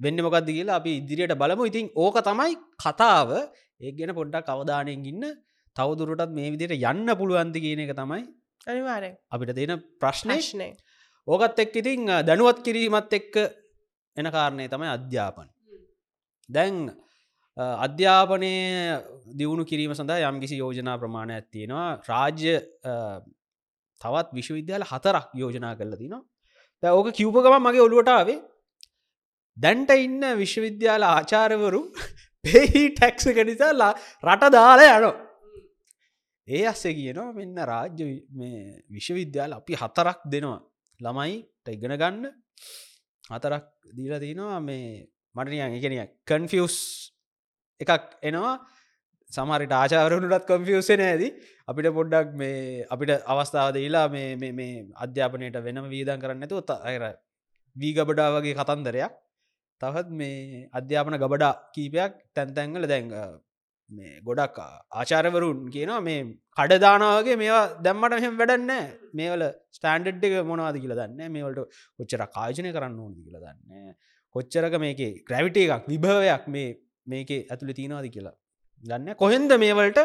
වෙන්න 0.00 0.22
මොකක්ද 0.26 0.48
කියලා 0.48 0.80
අපි 0.80 0.90
ඉදිරියට 1.00 1.34
බලමු. 1.34 1.68
ඉතින් 1.70 1.86
ඕක 1.96 2.16
තමයි 2.22 2.52
කතාව. 2.78 3.28
ඒ 3.80 3.92
ගැන 3.92 4.12
පොඩ්ඩක් 4.18 4.48
අවධානයෙන් 4.48 5.06
ඉන්න 5.06 5.24
තවදුරටත් 5.76 6.32
මේ 6.36 6.52
විදියට 6.54 6.76
යන්න 6.82 7.08
පුළුවන්ති 7.20 7.60
කියන 7.64 7.82
එක 7.84 7.92
තමයි 7.96 8.22
අනිවාර 8.66 9.04
අපිට 9.30 9.54
තියෙන 9.56 9.82
ප්‍රශ්නේෂ්නය 10.00 10.68
ප්‍රශ්නය 10.68 10.90
ඕකත් 11.28 11.62
එක් 11.64 11.76
ඉතිං 11.76 12.10
දැනුවත් 12.28 12.60
කිරීමත් 12.66 13.12
එක්ක 13.12 13.36
එන 14.16 14.26
කාරණය 14.30 14.66
තමයි 14.68 14.88
අධ්‍යාපන. 14.88 15.48
දැන් 16.48 16.76
අධ්‍යාපනය 17.56 18.52
දියුණු 19.38 19.64
කිරීම 19.64 19.94
සඳහා 19.94 20.30
යම් 20.30 20.40
කිසි 20.40 20.58
යෝජනා 20.58 20.96
ප්‍රමාණය 20.98 21.34
ඇත්තියෙනවා 21.34 21.88
රාජ්‍ය 22.08 22.54
තවත් 24.00 24.28
විශ්වවිද්‍යාල 24.32 24.84
හතරක් 24.84 25.26
යෝජනා 25.34 25.74
කරල 25.76 25.96
තිනවා 25.96 26.92
ඕක 26.92 27.12
කිව්පගම 27.12 27.56
මගේ 27.60 27.84
ඔළුවටාවේ 27.86 28.38
දැන්ට 29.60 29.90
ඉන්න 29.98 30.22
විශ්වවිද්‍යාල 30.36 31.04
ආචාරවරු 31.06 31.82
පෙහි 32.44 32.84
ටැක්සක 32.92 33.38
නිසාලා 33.44 33.92
රට 34.24 34.52
දාලා 34.52 34.94
යනෝ 34.94 35.16
ඒ 36.48 36.64
අස්සේ 36.66 36.94
කියනවා 36.94 37.30
මෙන්න 37.32 37.58
රාජ්‍ය 37.64 38.08
විශ්වවිද්‍යාල 38.90 39.52
අපි 39.52 39.74
හතරක් 39.74 40.20
දෙනවා. 40.26 40.60
ළමයිට 41.00 41.68
ඉගෙන 41.68 41.94
ගන්න 41.94 42.26
හතරක් 43.30 43.64
දීල 43.96 44.14
තිනවා 44.18 44.58
මේ 44.60 45.06
මටනියන් 45.34 45.76
එකනිය 45.78 46.04
කන්ෆියස් 46.24 46.76
එකක් 47.80 48.04
එනවා. 48.22 48.54
සමරිට 49.30 49.72
ආචාරනුටත් 49.72 50.46
කම්ෆියසන 50.46 51.02
ඇද 51.02 51.22
අපිට 51.68 51.88
පොඩ්ඩක් 51.92 52.30
මේ 52.34 52.84
අපිට 52.86 53.12
අවස්ථාව 53.24 53.68
දීලා 53.72 54.06
මේ 54.10 54.70
අධ්‍යාපනයට 54.96 55.58
වෙනම 55.60 55.86
වීදන් 55.88 56.22
කරන්න 56.22 56.44
ඇතු 56.44 56.62
අර 56.84 57.04
වීගබඩා 57.76 58.30
වගේ 58.34 58.58
කතන්දරයක් 58.58 59.12
තවත් 59.80 60.10
මේ 60.12 60.66
අධ්‍යාපන 60.72 61.16
ගබඩා 61.16 61.54
කීපයක් 61.74 62.12
තැන්තැංගල 62.34 62.86
දැංග 62.86 63.12
මේ 63.88 64.12
ගොඩක් 64.20 64.58
ආචාරවරුන් 64.94 65.58
කියනවා 65.68 66.00
මේ 66.00 66.20
කඩදානාවගේ 66.58 67.36
මේවා 67.36 67.64
දැම්මට 67.86 68.14
මෙහෙම 68.14 68.36
වැඩන්න 68.40 68.72
මේවල 69.14 69.44
ස්ටන්ඩ් 69.76 70.28
එක 70.28 70.36
මොනවාද 70.44 70.78
කියල 70.84 70.94
දන්න 71.00 71.34
මේවලට 71.36 71.80
කොච්චර 71.98 72.22
කායජනය 72.36 72.70
කරන්න 72.76 73.02
ඕනද 73.04 73.18
කියල 73.26 73.38
දන්න 73.38 73.96
කොච්චරක 74.34 74.76
මේකේ 74.78 75.10
ග්‍රැවිට 75.28 75.60
එකක් 75.64 75.90
විභවයක් 75.92 76.46
මේ 76.48 76.70
මේක 77.06 77.30
ඇතුළි 77.32 77.74
තියෙනවාද 77.74 78.08
කියලා 78.16 78.36
දන්න 78.84 79.16
කොහෙන්ද 79.16 79.52
මේවලට? 79.58 80.00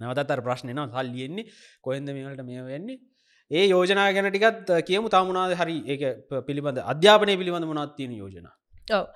නවතත්තර 0.00 0.40
ප්‍රශ්නයනවා 0.46 0.88
සල්ලියෙන්නේ 0.96 1.48
කොහෙන්ද 1.82 2.08
මේවලට 2.08 2.42
මේ 2.48 2.64
වෙන්නේ 2.64 2.98
ඒ 3.50 3.66
යෝජනා 3.66 4.08
ගැන 4.12 4.30
ටිකත් 4.30 4.72
කියමු. 4.88 5.08
තමුණනාද 5.08 5.54
හරි 5.60 5.76
ඒ 5.86 6.40
පිළිබඳ 6.48 6.78
අධ්‍යාපනය 6.84 7.36
පිළිබඳ 7.36 7.68
මොනත් 7.70 7.94
තියෙන 7.98 8.14
යෝජනා? 8.14 8.54
ඔව 8.92 9.06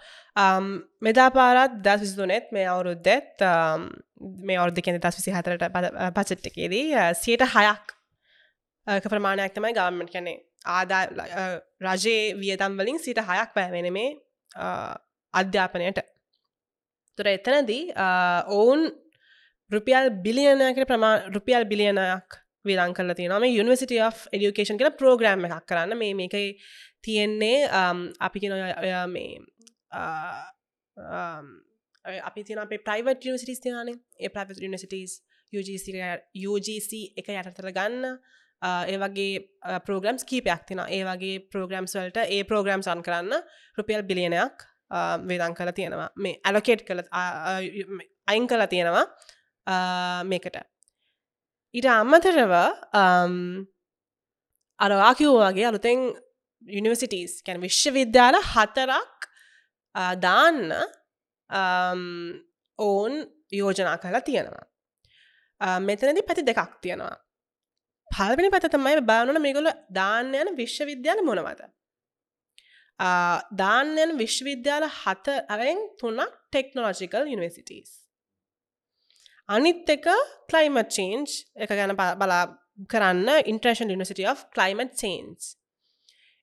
මෙදා 1.01 1.29
පාරත් 1.31 1.79
දස් 1.85 2.01
විසිතුනෙත් 2.01 2.51
මේ 2.53 2.67
අවුරුද්දෙත් 2.67 3.43
um, 3.43 3.87
මේ 4.47 4.59
අවුද්ධ 4.59 4.83
කෙන 4.83 5.01
දස් 5.01 5.21
විසි 5.21 5.37
හතරට 5.37 5.65
පචට්ටකේදී 6.17 6.87
සියට 7.23 7.47
හයක් 7.55 7.97
ප්‍රමාණයක් 9.07 9.55
තමයි 9.55 9.75
ගාමට 9.75 10.13
කැනේ 10.13 10.39
ආදා 10.67 11.03
රජයේ 11.81 12.35
වියදම් 12.37 12.79
වලින් 12.79 12.99
සිට 12.99 13.21
හයක් 13.21 13.51
පැවෙන 13.55 13.89
මේ 13.93 14.09
අධ්‍යාපනයට. 15.35 16.01
තුර 17.19 17.27
එතනදී 17.27 17.93
ඔවුන් 18.53 18.83
රුපියල් 19.71 20.11
බිලියනකට 20.25 20.89
ප්‍රමා 20.91 21.15
රුපියල් 21.35 21.65
බිලියනයක් 21.65 22.41
විරං 22.65 22.95
කල 22.95 23.15
තියනම 23.19 23.47
යනිවසිට 23.47 23.95
of 24.03 24.27
ඩියුකේෂන් 24.33 24.81
කල 24.81 24.93
ප්‍රෝග්‍රම් 25.01 25.47
එකක් 25.49 25.67
කරන්න. 25.69 25.99
මේ 25.99 26.15
මේකයි 26.15 26.49
තියෙන්නේ 27.03 27.59
um, 27.71 27.99
අපි 28.21 28.41
කියෙන 28.41 29.11
මේ 29.15 29.29
Uh, 29.93 30.43
um, 30.97 31.47
අපි 32.05 32.45
තින 32.45 32.59
අපේ 32.59 32.79
ප්‍රයිවට් 32.79 33.27
නිසිටිස් 33.27 33.61
තියනේ 33.61 33.97
ඒ 34.19 34.29
ප්‍රයිවට් 34.29 34.63
නිසිටස් 34.65 35.23
UGC 35.53 36.93
එක 37.17 37.29
යටතර 37.31 37.71
ගන්න 37.71 38.07
uh, 38.07 38.85
ඒ 38.91 38.99
වගේ 38.99 39.43
uh, 39.63 39.79
පෝග්‍රම්ස් 39.87 40.27
කීපයක් 40.27 40.67
තින 40.69 40.83
ඒ 40.87 41.03
වගේ 41.07 41.45
පෝග්‍රම්ස් 41.53 41.95
වලට 41.99 42.27
ඒ 42.27 42.43
පෝග්‍රම් 42.45 42.83
සන් 42.83 43.05
කරන්න 43.07 43.35
රුපියල් 43.79 44.03
බිලියනයක් 44.03 44.67
වේදන් 45.27 45.55
කල 45.55 45.71
තියෙනවා. 45.75 46.11
මේ 46.17 46.39
ඇලොකේට් 46.45 46.87
කළ 46.87 47.03
අයින් 48.27 48.47
කල 48.47 48.67
තියෙනවා 48.71 49.07
මේකට. 50.25 50.57
ඊට 51.75 51.89
අම්මතරව 51.91 52.53
um, 52.95 53.67
අරවා 54.79 55.15
කිව්වාගේ 55.15 55.67
අලුතෙන් 55.67 56.07
යනිවසිටස් 56.63 57.43
කැන 57.47 57.61
විශ්වවිද්‍යාල 57.61 58.39
හතරක් 58.53 59.16
දාන්න 60.23 60.61
ඔවුන් 62.79 63.15
යෝජනා 63.53 63.97
කලා 63.99 64.25
තියෙනවා 64.29 65.79
මෙතනදි 65.81 66.27
පැති 66.29 66.49
දෙකක් 66.51 66.77
තියෙනවා 66.81 67.15
පල්පනි 68.11 68.51
පත 68.51 68.75
තමයි 68.75 69.01
බානුන 69.13 69.43
මේගොල 69.43 69.73
දාන්න 70.01 70.35
යන 70.35 70.55
විශ්වවිද්‍යාල 70.57 71.25
මොනවද 71.29 71.67
දාන්නයන 72.99 74.17
විශ්වවිද්‍යාල 74.19 74.89
හත 74.89 75.29
අරෙන් 75.49 75.79
තුනක් 76.01 76.33
ටෙක්නෝලජිකල් 76.51 77.29
යනිවර්සිටස්. 77.29 77.91
අනිත් 79.49 79.89
එක 79.89 80.07
කලයිමට 80.49 80.91
චේන්ජ් 80.91 81.29
එක 81.57 81.71
ගැන 81.71 81.95
බලා 81.95 82.45
කරන්න 82.89 83.29
ඉන්ට්‍රේෂන් 83.45 83.93
යනිසිට 83.93 84.25
of 84.27 84.47
කලයිමට 84.51 84.97
චේන්ස්. 84.97 85.57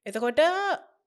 එතකොට 0.05 0.39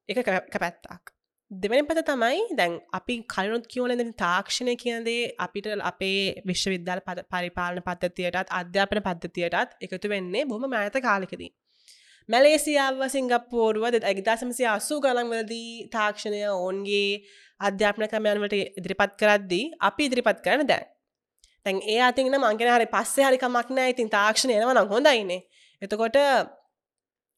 එක 0.09 0.27
පැත්තක්. 0.59 1.16
දෙවැනි 1.51 1.87
පැත 1.87 2.01
තමයි 2.05 2.57
දැන් 2.57 2.73
අපි 2.93 3.15
කලනුත් 3.25 3.67
කියවන 3.67 4.09
තාක්ෂණය 4.15 4.75
කියදේ 4.77 5.35
අපිට 5.39 5.67
අපේ 5.83 6.43
විශ්වවිද්‍යාල 6.45 7.01
පද 7.01 7.23
පරිපාලන 7.31 7.79
පද්ධතියටත් 7.81 8.51
අධ්‍යාපන 8.53 9.01
පද්ධතියටත් 9.01 9.77
එකතු 9.81 10.09
වෙන්නේ 10.09 10.45
බොම 10.45 10.65
මෑත 10.67 10.99
කාලෙකදී. 11.01 11.51
මැලේසියාව 12.29 13.05
සිංගප්පෝරුව 13.09 13.87
ඇගිතාසමසි 13.91 14.67
අස්සූ 14.67 14.99
ගලන්වලදී 15.01 15.71
තාක්ෂණය 15.89 16.43
ඔවුන්ගේ 16.49 17.23
අධ්‍යාපන 17.61 18.09
ක්‍රමයන්වට 18.09 18.57
ඉදිරිපත් 18.81 19.15
කරද්දී 19.17 19.65
අපි 19.81 20.03
ඉදිරිපත් 20.05 20.43
කරන 20.43 20.67
දැන්. 20.67 20.85
තැන් 21.67 21.79
ඒ 21.87 22.01
අතින්න 22.09 22.35
මංගෙන 22.35 22.73
හරි 22.75 22.91
පස්සේ 22.97 23.29
හරිකමක් 23.29 23.71
නෑ 23.71 23.95
ඉතින් 23.95 24.11
තාක්ෂණය 24.11 24.59
එනවන 24.59 24.83
හොඳයින්නේ. 24.95 25.41
එතකොට 25.83 26.19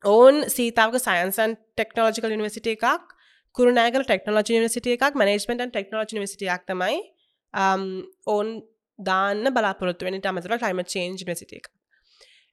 ඔවුන් 0.04 0.36
සීතාවක 0.48 0.98
සයින්සන් 0.98 1.56
ටෙක්නෝජිකල් 1.76 2.34
නිවසිට 2.34 2.74
එකක් 2.74 3.14
කුරුණෑගල 3.54 4.04
ටෙක්නෝජි 4.04 4.56
නිවසිටිය 4.56 4.96
එකක් 4.96 5.14
මනේජ්මෙන්ටන් 5.16 5.70
ටෙක්නෝජි 5.70 6.14
නිවසිටියක් 6.14 6.62
තමයි 6.66 6.98
um, 7.54 7.84
ඔවුන් 8.26 8.52
දාන්න 8.98 9.50
බලාපොරොත්තු 9.50 10.06
වෙනට 10.06 10.26
අමතර 10.26 10.56
ක්ලයිම 10.56 10.82
චේන්ජ් 10.86 11.24
නිසිට 11.24 11.52
එක 11.52 11.68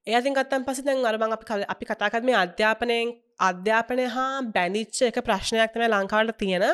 ඒතින් 0.08 0.34
ගත්තන් 0.34 0.66
පස 0.66 0.84
දැන් 0.84 1.06
අරබං 1.06 1.34
අපි 1.34 1.46
කල 1.46 1.66
අපි 1.68 1.86
කතාකත්ම 1.86 2.30
අධ්‍යාපනයෙන් 2.38 3.16
අධ්‍යාපනය 3.42 4.06
හා 4.10 4.44
බැඳිච්ච 4.50 5.02
එක 5.04 5.20
ප්‍රශ්නයක් 5.22 5.74
තම 5.74 5.88
ලංකාවට 5.88 6.38
තියෙන 6.38 6.66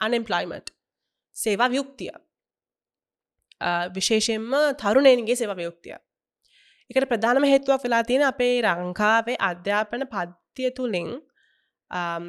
අනෙම්පලයිමට් 0.00 0.74
සේවා 1.36 1.70
වියුක්තිය 1.70 2.12
විශේෂයෙන්ම 3.90 4.52
තරුණයන්ගේ 4.76 5.36
සේවා 5.36 5.56
වියුක්තිය 5.56 5.96
එකට 6.90 7.08
ප්‍රධානම 7.08 7.44
හේතුවක් 7.44 7.82
වෙලා 7.82 8.04
තියෙන 8.04 8.24
අපේ 8.24 8.54
රංකාවේ 8.62 9.38
අධ්‍යාපන 9.42 10.06
පද්ධතිය 10.06 10.70
තුළින් 10.72 11.10
um, 11.90 12.26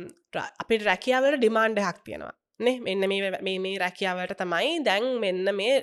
අපිට 0.62 0.86
රැකියාවට 0.89 1.39
ඩිමාන්්ඩ 1.39 1.80
හක් 1.80 1.98
තියෙනවා. 2.06 2.34
නේ? 2.60 2.80
මෙන්න 2.80 3.08
මේ 3.10 3.60
මේ 3.60 3.78
රැකියාවට 3.80 4.36
තමයි 4.41 4.84
දැන් 4.86 5.08
මෙන්න 5.20 5.56
මේ 5.56 5.76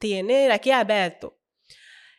තියෙන්නේ 0.00 0.48
රැකියා 0.48 0.84
බෑ 0.84 1.02
ඇත්තු. 1.06 1.32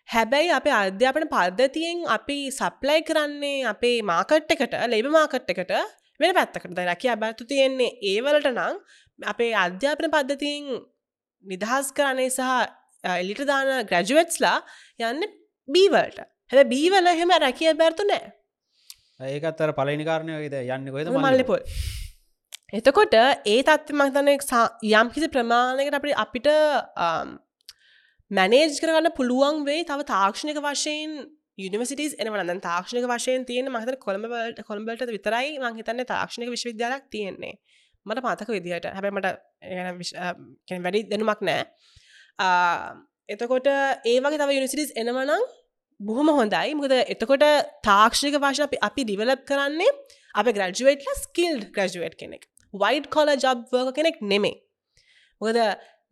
හැබැයි 0.10 0.52
අපේ 0.60 0.76
අධ්‍යාපන 0.78 1.28
පද්ධතියෙන් 1.34 2.06
අපි 2.17 2.38
සප්ලයි 2.52 3.02
කරන්නේ 3.10 3.65
අපේ 3.74 3.98
මාකට් 4.02 4.56
එකට 4.56 4.74
ලෙබ 4.94 5.10
මාකට් 5.17 5.52
එකට 5.54 5.74
වෙන 6.20 6.36
පැත්තකට. 6.38 6.80
රැකිය 6.89 7.15
බැත්තු 7.24 7.46
තියෙන්නේ 7.52 7.91
ඒවලට 8.13 8.50
නම් 8.52 8.76
අපේ 9.20 9.54
අධ්‍යාපන 9.65 10.12
පද්ධතියෙන් 10.15 10.67
නිදහස් 11.46 11.94
කරන්නේ 11.98 12.30
සහ 12.30 12.50
එලිට 13.04 13.41
දාන 13.48 13.72
ග්‍රැජුවට්ස්ලා 13.89 14.58
යන්න 15.10 15.26
බීවලට 15.70 16.20
හැද 16.52 16.70
බීවල 16.74 17.08
එහෙම 17.13 17.34
රැකිය 17.46 17.74
බැර්තු 17.82 18.06
නෑ. 18.12 18.32
ඒකත්තර 19.23 19.73
පලනිකාරණය 19.73 20.38
ද 20.47 20.63
යන්න 20.67 20.91
කොද 20.91 21.12
මල්ලිපොල් 21.17 21.62
එතකොට 22.73 23.15
ඒ 23.15 23.60
තත්ව 23.63 23.97
මතන 23.97 24.31
යම් 24.91 25.12
කිසි 25.12 25.29
ප්‍රමාණයකට 25.29 25.99
අපි 25.99 26.15
අපිට 26.23 26.49
මැනේජ් 28.31 28.79
කරගන්න 28.79 29.12
පුළුවන් 29.13 29.62
වේ 29.67 29.84
තව 29.84 30.07
තාක්ෂණක 30.07 30.62
වශයෙන් 30.62 31.19
යනිවසිටස් 31.60 32.15
එනවන 32.17 32.63
තාක්ෂණක 32.63 33.07
වශයෙන් 33.07 33.45
තියෙන 33.45 33.69
මහත 33.69 33.99
කොළඹට 33.99 34.63
කොළඹට 34.63 35.05
විතරයි 35.10 35.60
මංහිතන්න 35.60 36.05
තාක්ෂණක 36.07 36.49
විශ්වවිද්‍යාලක් 36.49 37.07
තියෙන්නේ. 37.10 37.55
මට 38.05 38.23
පාතක 38.23 38.49
විදිහට. 38.49 38.88
හැබැමට 38.88 39.27
වැඩි 40.79 41.01
දෙනුමක් 41.12 41.41
නෑ 41.43 41.63
එතකොට 43.29 43.67
ඒවගේ 44.05 44.39
තව 44.39 44.49
යනිසිටිස් 44.53 44.93
එනවනම් 44.95 45.43
බොහොම 46.08 46.32
හොඳයි. 46.40 46.74
මොකද 46.80 46.94
එතකොට 47.14 47.46
තාක්ෂණක 47.90 48.38
වශන 48.46 48.68
අපි 48.68 48.82
අපි 48.90 49.08
ඩිවලප් 49.10 49.44
කරන්නේ 49.50 49.92
අප 50.36 50.52
ග්‍රජුවේට්ල 50.58 51.10
ස්කිල්් 51.24 51.58
ග්‍රජුවට් 51.78 52.16
කෙනෙක්. 52.22 52.44
වයිඩ් 52.74 53.10
කොල 53.16 53.34
ජබ්වර්ක 53.36 53.96
කෙනෙක් 53.98 54.22
නෙමේ 54.34 54.56
මොකද 55.42 55.60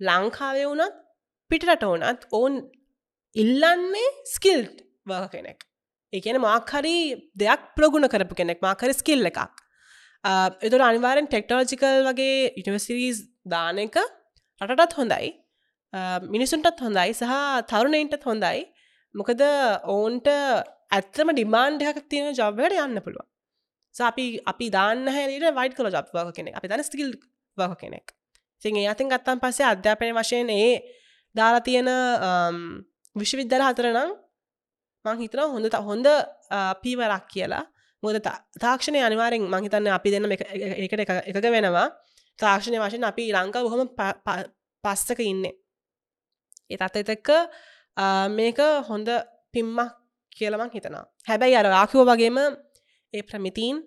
ලංකාවේ 0.01 0.67
වුණත් 0.71 0.99
පිටට 1.51 1.87
ඕනත් 1.89 2.27
ඔවුන් 2.31 2.61
ඉල්ලන්නේ 3.35 4.11
ස්කිල්් 4.35 4.61
වර්ක 5.05 5.33
කෙනෙක්. 5.35 5.59
ඒකන 6.13 6.39
මාකරි 6.41 6.95
දෙයක් 7.35 7.65
ප්‍රගුණ 7.77 8.09
කරපු 8.13 8.39
කෙනෙක් 8.41 8.63
මාකර 8.67 8.93
ස්කිල්ල 8.93 9.29
එකක්. 9.31 9.41
එතුර 10.67 10.81
අනිවාරෙන් 10.81 11.27
ටෙක්ටෝජිකල් 11.27 12.01
වගේ 12.09 12.39
ඉනිවසිරීස් 12.61 13.21
දාන 13.45 13.85
එක 13.85 13.99
රටටත් 14.61 14.97
හොඳයි. 14.99 15.31
මිනිසුන්ටත් 16.33 16.83
හොඳයි 16.85 17.13
සහ 17.13 17.33
තරුණයින්ටත් 17.71 18.25
හොඳයි. 18.25 18.67
මොකද 19.15 19.41
ඔවුන්ට 19.85 20.27
ඇත්තම 20.91 21.33
ඩිමාන්්ඩයක් 21.33 22.05
තියෙන 22.09 22.33
ජබ්වට 22.33 22.85
යන්න 22.85 23.01
පුළුව 23.01 23.29
අපි 23.95 24.39
අපි 24.45 24.69
දාන්න 24.69 25.07
හැලට 25.07 25.55
වයිට 25.55 25.75
කළ 25.75 25.89
ජබ්වාක 25.89 26.33
කෙනෙක්. 26.35 26.55
අපි 26.55 26.67
දන 26.67 26.83
ස්කිල් 26.83 27.11
වක 27.57 27.79
කෙනෙක්. 27.79 28.13
සිං 28.61 28.75
ඒ 28.75 28.87
අතින් 28.87 29.09
ගත්තන් 29.09 29.39
පස්සේ 29.39 29.65
අධ්‍යාපනය 29.65 30.13
වශයෙන් 30.13 30.49
ඒ 30.49 30.81
දාලා 31.35 31.61
තියෙන 31.61 31.87
um, 31.87 32.57
විශ්වවිද්‍යාල 33.15 33.63
හතරනම් 33.67 34.11
මං 35.05 35.17
හිතන 35.21 35.39
හොඳ 35.53 35.73
හොඳ 35.73 36.07
uh, 36.07 36.73
පීවරක් 36.81 37.25
කියලා. 37.27 37.63
මොද 38.03 38.15
තාක්ෂණය 38.59 38.99
අනිවාරෙන් 39.03 39.43
මංහිතන්න 39.43 39.87
අපි 39.91 40.09
දෙන්න 40.11 40.31
එකට 40.31 40.99
එකක 41.29 41.49
වෙනවා. 41.55 41.87
තාක්ෂණය 42.39 42.77
වශයෙන් 42.79 43.03
අපි 43.03 43.31
ලංකා 43.31 43.63
බොහොම 43.65 43.89
පස්සක 44.83 45.19
ඉන්නේ. 45.19 45.55
ඒ 46.69 46.77
තත් 46.77 46.95
එතක්ක 47.03 47.29
මේක 48.29 48.59
හොඳ 48.85 49.09
පිම්මක් 49.53 49.79
කියලමක් 50.31 50.73
හිතනවා. 50.73 51.05
හැබැයි 51.27 51.55
අර 51.55 51.67
ආකිව 51.73 52.01
වගේම 52.03 52.37
ඒ 53.13 53.23
ප්‍රමිතීන් 53.23 53.77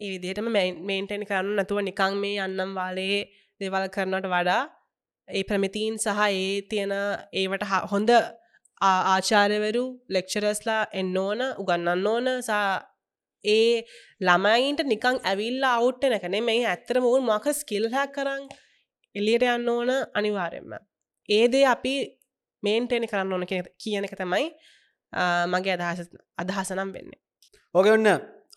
ඒ 0.00 0.08
විදිහටම 0.14 0.48
මේන්ටෙන් 0.88 1.22
කරන්න 1.24 1.54
නැතුව 1.56 1.78
නිකං 1.82 2.12
මේ 2.16 2.36
අන්නම් 2.38 2.74
වාලේ 2.74 3.18
දෙවල් 3.60 3.86
කරනට 3.88 4.26
වඩා 4.26 4.62
ඒ 5.28 5.42
ප්‍රමිතීන් 5.44 5.94
සහ 5.96 6.20
ඒ 6.26 6.52
තියෙන 6.70 6.92
ඒවට 7.34 7.64
හොඳ 7.92 8.10
ආචාරවරු 8.80 9.84
ලෙක්ෂරස්ලා 10.08 10.82
එන්න 10.92 11.16
ඕන 11.16 11.40
උගන්නන්න 11.54 12.06
ඕන 12.06 12.28
සහ 12.40 12.60
ඒ 13.44 13.72
ළමයින්ට 14.20 14.80
නිකං 14.84 15.18
ඇවිල්ලා 15.22 15.74
අවුට්ට 15.78 16.04
නැකනේ 16.06 16.42
මේ 16.42 16.62
ඇත්තර 16.66 17.00
මුවන් 17.00 17.26
මක 17.28 17.54
ස්කිල්හ 17.54 17.98
කරන්න 18.14 18.44
එලියට 19.14 19.48
යන්න 19.48 19.68
ඕන 19.68 19.90
අනිවාරෙන්ම 20.14 20.72
ඒදේ 21.28 21.66
අපි 21.66 21.94
මේන්ටේන 22.62 23.06
කරන්න 23.06 23.32
ඕන 23.32 23.46
කියන 23.78 24.04
එක 24.04 24.14
තමයි 24.16 24.46
මගේ 25.48 25.76
අදහස 25.78 26.08
අදහසනම් 26.36 26.92
වෙන්නේ. 26.92 27.20
ඕක 27.74 27.86
ඔන්න 27.88 28.08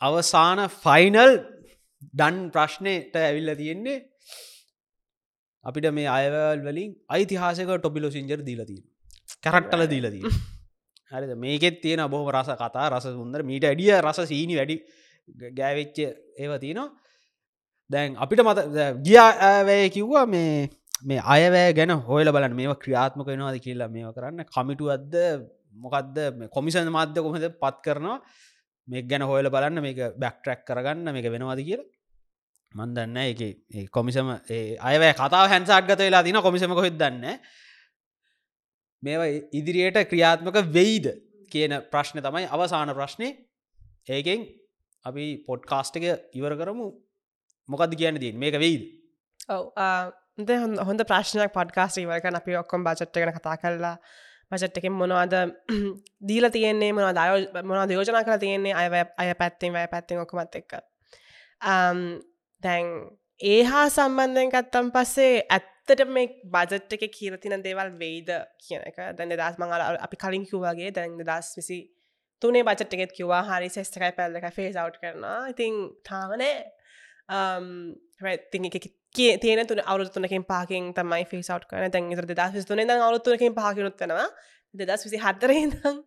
අවසාන 0.02 0.62
ෆයිනල් 0.78 1.34
ඩන් 2.12 2.40
ප්‍රශ්නයට 2.50 3.16
ඇවිල්ල 3.18 3.52
තියෙන්නේ 3.56 4.00
අපිට 5.64 5.92
මේ 5.92 6.10
අයවල් 6.10 6.64
වලින් 6.64 6.92
අයිතිහාසක 7.10 7.70
ටොපිලෝ 7.74 8.12
සිංජර් 8.12 8.42
දීලතිී 8.42 8.82
කැරක්ටල 9.40 9.86
දීලදී 9.88 10.24
හරිද? 11.12 11.32
මේකෙත් 11.38 11.82
තියෙන 11.82 12.04
බොහම 12.10 12.28
රස 12.32 12.50
කතා 12.56 12.90
රස 12.90 13.08
සුන්දර 13.12 13.44
මීට 13.44 13.66
ඇඩිය 13.66 13.94
රස 13.98 14.20
සීනි 14.26 14.58
වැඩි 14.58 14.78
ගෑවෙච්ච 15.52 15.98
ඒව 16.38 16.54
තියනවා. 16.60 16.90
දැන් 17.90 18.16
අපිට 18.18 18.42
මත 18.42 18.60
ගිය 19.04 19.18
ඇවැය 19.20 19.90
කිව්වා 19.90 20.26
මේ 20.26 20.70
මේ 21.04 21.22
අයවෑ 21.26 21.74
ගැන 21.74 21.92
හොයල 22.02 22.32
බලන්න. 22.32 22.56
මේ 22.56 22.76
ක්‍රියාත්මක 22.76 23.28
වෙනවාද 23.28 23.58
කියලා 23.60 23.90
මේ 23.90 24.14
කරන්න. 24.14 24.46
කමිටුවත්ද 24.48 25.16
මොකක්ද 25.76 26.18
කොමිසන් 26.50 26.90
මාධ්‍ය 26.90 27.22
කොහද 27.22 27.48
පත් 27.56 27.78
කරනවා? 27.84 28.20
මේ 28.88 29.02
ගැන 29.04 29.22
හොයල 29.24 29.50
බලන්න 29.50 29.82
මේක 29.82 30.00
බැක්ට්‍රැක් 30.18 30.64
කරගන්න 30.66 31.14
මේක 31.14 31.28
වෙනවාද 31.28 31.62
කියලා. 31.62 31.90
මන්දන්න 32.72 33.18
එක 33.20 33.90
කොමිසම 33.92 34.30
අයවැ 34.82 35.12
කතා 35.14 35.48
හැන්සාට්ගත 35.48 36.00
වෙලා 36.00 36.24
තින 36.24 36.40
කොමිසම 36.40 36.74
කොහෙද 36.74 36.96
දන්න 36.96 37.40
මේවා 39.04 39.30
ඉදිරියට 39.52 40.00
ක්‍රියාත්මක 40.08 40.58
වෙයිද 40.72 41.08
කියන 41.52 41.74
ප්‍රශ්න 41.92 42.22
තමයි 42.22 42.48
අවසාන 42.48 42.94
ප්‍රශ්නය 42.94 43.30
ඒකෙන් 44.10 44.48
අපි 45.06 45.44
පොඩ්කාස්ට 45.48 45.98
එක 45.98 46.06
ඉවර 46.34 46.56
කරමු. 46.56 46.88
මොකද 47.70 47.96
කියන්න 47.96 48.20
දී 48.20 48.34
මේක 48.34 48.56
වෙයිද? 48.56 48.84
ඔව. 49.50 49.64
හොඳ 50.38 51.02
ප්‍රශ්නයක් 51.04 51.54
පොඩ්කාස්ට 51.54 51.98
ඉවරක 51.98 52.26
අපි 52.26 52.56
ඔක්කොම් 52.56 52.84
බාචට්ටගෙන 52.84 53.34
කතා 53.34 53.58
කරලා 53.58 53.98
බජට්ටකින් 54.52 54.92
මොනවාද 54.92 55.34
දීල 56.28 56.50
තියෙන්නේ 56.50 56.92
මොන 56.94 57.16
දයෝ 57.16 57.64
මොන 57.64 57.90
දයෝජන 57.90 58.24
කර 58.26 58.40
තියෙන්නේ 58.40 58.74
අය 58.74 58.88
අය 59.18 59.34
පැත්තිෙන් 59.36 59.74
වැය 59.74 59.88
පැත්තිෙන් 59.88 60.22
ඔක්කමත් 60.22 60.56
එක්ක. 60.56 60.74
Um, 61.64 62.20
දැන් 62.64 62.86
ඒ 63.40 63.64
හා 63.64 63.90
සම්බන්ධයෙන් 63.90 64.52
ගත්තම් 64.52 64.92
පස්සේ 64.92 65.46
ඇත්තට 65.50 66.04
මේ 66.08 66.28
බජට් 66.46 66.94
එක 66.94 67.04
කියරතින 67.18 67.64
දේවල් 67.64 67.92
වෙයිද 68.00 68.32
කියන 68.60 68.84
එක. 68.90 69.00
දැන්න 69.18 69.34
දස් 69.34 69.60
මඟල 69.60 70.00
අපි 70.08 70.22
කලින් 70.24 70.46
කිව්වාගේ 70.46 70.92
දැන් 70.92 71.18
දස් 71.22 71.56
විසි 71.58 71.80
තුනේ 72.42 72.64
බජට් 72.64 72.94
එකෙත් 72.94 73.16
කිව්වා. 73.18 73.44
හරි 73.50 73.70
සෙස්ටකයි 73.70 74.12
පැල්ලක 74.18 74.48
ෆේස් 74.56 74.76
අවට් 74.76 75.00
කරන 75.04 75.28
ඉතින් 75.54 75.80
තාමනෑ 76.08 76.56
um, 77.30 77.96
ති 78.52 78.60
තියෙන 79.16 79.68
තුන 79.68 79.82
අවුතුනකින් 79.86 80.44
පාකින් 80.44 80.94
තමයි 80.94 81.26
ෆේසවට් 81.26 81.66
කන 81.68 81.92
තැන් 81.92 82.12
ඉතර 82.12 82.26
දෙදස් 82.28 82.54
විස්තුනේ 82.54 82.86
ද 82.86 82.98
අවුත්තුනකින් 83.00 83.54
පාකිනුත් 83.54 84.00
වෙනවා. 84.00 84.28
දෙදස් 84.76 85.06
විසි 85.06 85.18
හතරහිදම් 85.18 85.98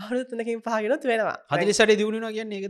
අවුත්තුනකින් 0.00 0.62
පාකිනුත් 0.62 1.04
වෙනවා. 1.04 1.36
හදිලිසට 1.50 1.92
දියුණුන 1.92 2.32
කියන්නේ 2.32 2.60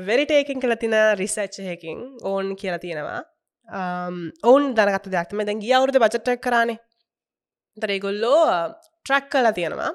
වෙරිටේකින් 0.00 0.60
කළ 0.60 0.76
තින 0.76 0.94
රිසච්චහකින් 1.16 1.98
ඕන් 2.24 2.56
කියලා 2.56 2.78
තියෙනවා. 2.78 3.22
ඔවුන් 4.44 4.74
දනගත 4.74 5.10
දෙයක්ම 5.10 5.42
දැන් 5.42 5.64
ගිය 5.64 5.74
අවුරුද 5.74 5.98
බචටක් 5.98 6.40
කරානේ. 6.40 6.78
තරේගොල්ලෝ 7.76 8.44
ට්‍රක් 9.06 9.26
කලා 9.32 9.52
තියෙනවා. 9.52 9.92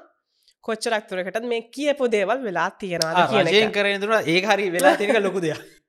කොච්චරක්තුරකට 0.64 1.44
මේ 1.44 1.62
කියපු 1.70 2.10
දේවල් 2.10 2.38
වෙලා 2.42 2.70
තියෙනවා 2.72 3.26
කියන 3.30 3.72
කරන 3.72 4.00
තුර 4.00 4.14
ඒ 4.14 4.38
හරි 4.42 4.66
වෙලා 4.72 4.94
තියක 4.96 5.18
ලොකු 5.20 5.40
දෙයක් 5.40 5.60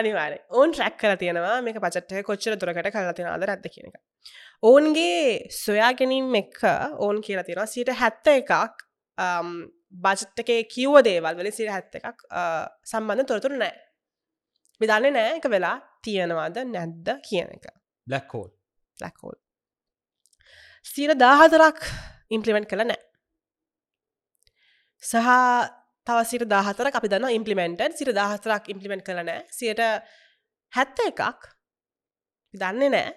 අනිවාර 0.00 0.38
ඕන් 0.50 0.74
ට්‍රක් 0.74 1.00
කල 1.00 1.16
තියෙනවා 1.22 1.56
මේක 1.68 1.80
පචට්ටය 1.84 2.26
කොච්චර 2.28 2.58
තුරකට 2.60 2.92
කලා 2.92 3.16
තියෙනද 3.16 3.48
ඇත්ත 3.48 3.72
කියනක 3.74 3.96
ඔවුන්ගේ 4.62 5.48
සොයා 5.62 5.90
ගැනීම් 5.98 6.34
එක්ක 6.42 6.60
ඕන් 7.06 7.24
කියලා 7.26 7.46
තියෙනවා 7.48 7.72
සීට 7.74 7.92
හැත්ත 8.02 8.30
එකක් 8.34 8.62
බජට්ටකේ 10.04 10.62
කිව්ව 10.74 11.00
දේවල් 11.08 11.38
වල 11.38 11.50
සිට 11.52 11.72
හැත්ත 11.72 11.98
එකක් 12.00 12.24
සම්බන්ධ 12.90 13.28
තොරතුරු 13.30 13.58
නෑ. 13.58 13.74
විදන්නේ 14.80 15.14
නෑ 15.16 15.36
එක 15.38 15.50
වෙලා 15.54 15.76
තියෙනවාද 16.04 16.62
නැද්ද 16.74 17.08
කියන 17.28 17.52
එක. 17.56 17.68
බ්ලක්කෝල් 18.06 18.50
ලැකෝල් 18.98 19.38
සීර 20.86 21.14
දාහතරක් 21.24 21.82
ඉම්පලිමෙන්ට් 22.36 22.70
කළ 22.70 22.86
නෑ. 22.90 23.00
සහ 25.02 25.77
තවසිට 26.08 26.48
දාහතර 26.48 26.88
අපි 26.90 27.12
දන්න 27.12 27.36
ඉම්පලිමෙන්ට 27.36 27.80
සිට 27.92 28.12
දහතරක් 28.16 28.72
ඉම්පලිමෙන්ට් 28.74 29.06
කළන 29.06 29.30
සියට 29.50 29.82
හැත්ත 30.72 31.06
එකක් 31.06 31.48
දන්නේ 32.54 32.90
නෑ 32.90 33.08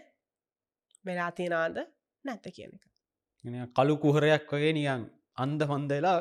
වෙලා 1.06 1.32
තියෙනවාද? 1.32 1.78
නැත්ත 2.26 2.52
කියන 2.56 2.74
එක. 2.76 2.84
කළු 3.76 3.96
කුහරයක් 3.98 4.50
වගේ 4.50 4.74
නියන් 4.74 5.08
අන්ද 5.38 5.62
හොන්දලා 5.64 6.18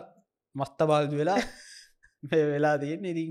මස්ත 0.55 0.87
බාල්දු 0.91 1.17
වෙලා 1.17 1.39
වෙලා 2.53 2.77
තියෙන් 2.79 3.05
ඉතින් 3.05 3.31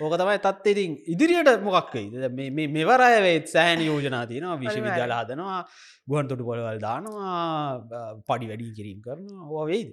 ඕක 0.00 0.14
තමයි 0.20 0.38
තත් 0.46 0.66
ඉතින් 0.66 0.92
ඉදිරියට 1.14 1.62
මොකක්වෙයි 1.62 2.50
මේ 2.50 2.68
මෙවරයවෙත් 2.68 3.46
සෑහන 3.48 3.84
යෝජනා 3.86 4.24
තියෙනවා. 4.26 4.58
විශ්වවිද්‍යාල 4.58 5.14
හදනවා 5.18 5.60
ගුවන් 6.08 6.28
තොටු 6.28 6.48
පොළවල් 6.48 6.80
දානවා 6.80 8.18
පඩි 8.28 8.50
වැඩි 8.50 8.74
කිරීම් 8.78 9.00
කරනවා. 9.06 9.42
ඕ 9.48 9.64
වෙයිද 9.66 9.90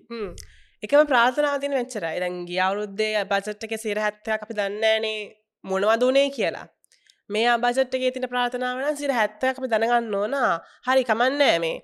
එකම 0.84 1.02
ප්‍රාථනාතින 1.08 1.74
වෙච්චරයි 1.76 2.20
දැන් 2.24 2.36
ගියවුරුද්දේ 2.48 3.24
බජට්ක 3.26 3.74
සිර 3.78 4.00
හැත්තයක් 4.00 4.44
අපි 4.44 4.54
දන්නෑනේ 4.54 5.18
මොනවදුනේ 5.64 6.30
කියලා. 6.32 6.68
මේ 7.30 7.48
අබජට්ගේ 7.48 8.12
තින 8.12 8.28
ප්‍රාථනාවන 8.34 8.98
සිර 8.98 9.12
හැත්තයක් 9.12 9.60
අපි 9.60 9.68
දැනගන්න 9.68 10.16
ඕන. 10.16 10.36
හරි 10.88 11.04
කමන්නෑ 11.04 11.58
මේ. 11.60 11.82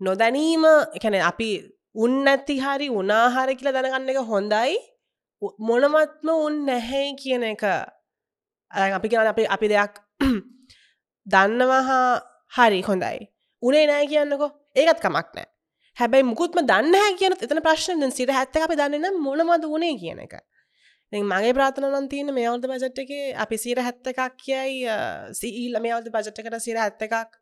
නොදැනීම 0.00 0.64
එකැන 0.96 1.16
අපි 1.22 1.48
උන් 1.96 2.12
නැති 2.26 2.56
හරි 2.58 2.88
උනාහාර 2.92 3.54
කියලා 3.54 3.76
දැනගන්න 3.78 4.12
එක 4.12 4.20
හොඳයි. 4.32 4.76
මොනමත්ම 5.60 6.28
උන් 6.36 6.60
නැහැ 6.66 7.08
කියන 7.22 7.48
එක. 7.52 7.64
අපි 8.90 9.06
කියන 9.08 9.32
අපි 9.32 9.48
අපි 9.56 9.72
දෙයක් 9.72 9.94
දන්නවහා 11.32 12.04
හරි 12.52 12.84
හොඳයි. 12.88 13.18
උනේ 13.62 13.84
නෑ 13.86 14.06
කියන්නකො. 14.06 14.46
ඒකත් 14.76 15.00
කමක් 15.00 15.28
නෑ 15.32 15.53
හැබැයි 15.96 16.26
මුකුත්ම 16.30 16.60
දන්න 16.70 17.18
කියන 17.20 17.36
එතන 17.38 17.62
ප්‍රශ්න 17.66 18.10
සිට 18.10 18.34
හැත්ත 18.38 18.58
අපි 18.62 18.80
දන්නන 18.80 19.20
මොනමද 19.26 19.66
වනේ 19.74 19.94
කියන 20.02 20.24
එක. 20.26 20.34
මගේ 21.12 21.52
ප්‍රාථනන් 21.58 22.08
තියන 22.12 22.34
මේ 22.34 22.48
අවුද 22.50 22.66
බජට් 22.70 23.04
එක 23.04 23.12
අපි 23.44 23.60
සීර 23.64 23.82
හැත්ත 23.86 24.12
එකක් 24.12 24.34
කියයි 24.38 24.96
සීල්ල 25.40 25.78
මේ 25.84 25.94
අවුද 25.96 26.10
බජට්කට 26.16 26.58
සිර 26.66 26.80
හැත්ත 26.82 27.06
එකක් 27.08 27.38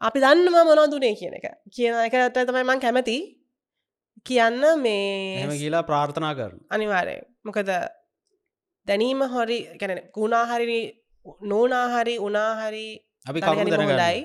අපි 0.00 0.18
දන්නම 0.24 0.60
මොනොදුනේ 0.70 1.14
කියන 1.20 1.40
එක. 1.40 1.46
කියන 1.74 2.04
එක 2.06 2.20
ඇත 2.20 2.38
තමයි 2.42 2.64
මං 2.64 2.84
කැමති. 2.84 3.18
කියන්න 4.22 4.62
මේ 4.80 5.46
කියලා 5.52 5.82
ප්‍රාර්ථනා 5.82 6.34
කරන 6.38 6.58
අනිවාරය 6.70 7.16
මොකද 7.44 7.70
දැනීම 8.86 9.22
හොරි 9.32 9.58
ගැන 9.80 10.00
ගුණාහරි 10.16 10.78
නෝනාහරි 11.50 12.14
උනාහරි 12.18 12.86
අපි 13.26 13.40
කවදයි 13.40 14.20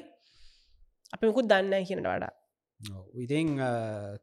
අපි 1.14 1.24
මුකුත් 1.26 1.50
දන්න 1.52 1.88
කියනට 1.88 2.06
වඩා 2.06 2.32
ඉතින් 2.80 3.60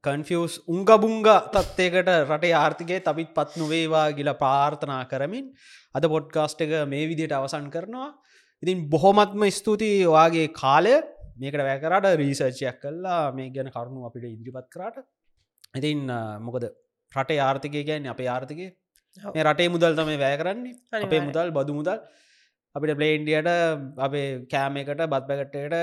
කන්ෆියස් 0.02 0.54
උංගබුංග 0.66 1.24
තත්වයකට 1.54 2.09
රටේ 2.24 2.54
ආර්ථිකය 2.54 3.00
තබිත් 3.00 3.34
පත් 3.36 3.61
නොවේවා 3.61 4.07
ගිල 4.16 4.30
ප්‍රාර්ථනා 4.42 5.02
කරමින් 5.11 5.52
අද 5.94 6.04
පොඩ්කාස්ට් 6.09 6.64
එක 6.64 6.72
මේ 6.88 7.04
විදියට 7.07 7.32
අවසන් 7.32 7.68
කරනවා. 7.70 8.14
ඉතින් 8.62 8.88
බොහොමත්ම 8.88 9.44
ස්තුතියි 9.50 10.09
වාගේ 10.09 10.48
කාලය. 10.54 10.94
මේකට 11.36 11.61
වැකරට 11.61 12.16
රීසර්චයක් 12.16 12.80
කල්ලා 12.80 13.32
මේ 13.34 13.50
ගැන 13.50 13.68
කරුණු 13.68 14.09
අපිට 14.09 14.24
ඉදිරිපත් 14.24 14.68
කරාට. 14.72 15.04
ඉතින් 15.74 16.09
මොකද? 16.40 16.64
රටේ 17.12 17.40
ආර්ථිකය 17.40 17.84
ගැන්නේ 17.84 18.14
අපේ 18.14 18.28
ආර්ථිකය. 18.28 18.68
මේ 19.34 19.44
රටේ 19.44 19.68
මුදල් 19.68 19.92
තම 19.92 20.12
වැෑ 20.16 20.38
කරන්නේ. 20.40 20.74
අපේ 20.96 21.20
මුදල් 21.20 21.52
බදු 21.52 21.76
මුදල් 21.80 22.00
අපිට 22.77 22.97
ප්ලේන්ඩියට 22.99 23.49
අපේ 24.07 24.27
කෑම 24.53 24.74
එකට 24.81 25.03
බත් 25.12 25.29
පැකට්ටයට 25.29 25.77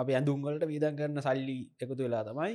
අප 0.00 0.08
ඇඳුම්වලට 0.18 0.64
වීදන් 0.70 0.94
කරන 1.00 1.20
සල්ලි 1.26 1.58
එකතු 1.82 2.02
වෙලා 2.04 2.22
තමයි 2.28 2.54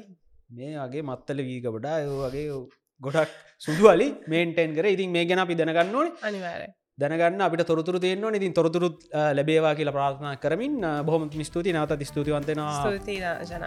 මේ 0.58 0.72
වගේ 0.78 1.04
මත්තල 1.10 1.42
වීකපට 1.50 1.86
වගේ 2.24 2.48
ගොඩක් 3.02 3.36
සුදුවලි 3.66 4.08
මේන්ටෙන් 4.34 4.74
කර. 4.78 4.88
ඉතින් 4.96 5.12
මේ 5.16 5.26
ගැන 5.30 5.44
අපි 5.44 5.58
දැනගන්න 5.60 5.96
ඕන. 6.00 6.10
අනිවාර 6.30 6.64
දැනගන්න 7.02 7.46
අපිට 7.48 7.66
තොරතුර 7.72 8.00
තියෙන්නවා 8.06 8.40
ඉතින් 8.40 8.58
තොරතුරු 8.60 8.90
ලැබේවා 9.38 9.76
කියලා 9.80 9.98
ප්‍රාථනා 9.98 10.34
කරමින් 10.46 10.76
බොහොම 11.08 11.30
ස්තුති 11.50 11.76
නවත 11.76 12.10
ස්තුතිවන්තෙනවා 12.12 12.92
ජන. 13.52 13.66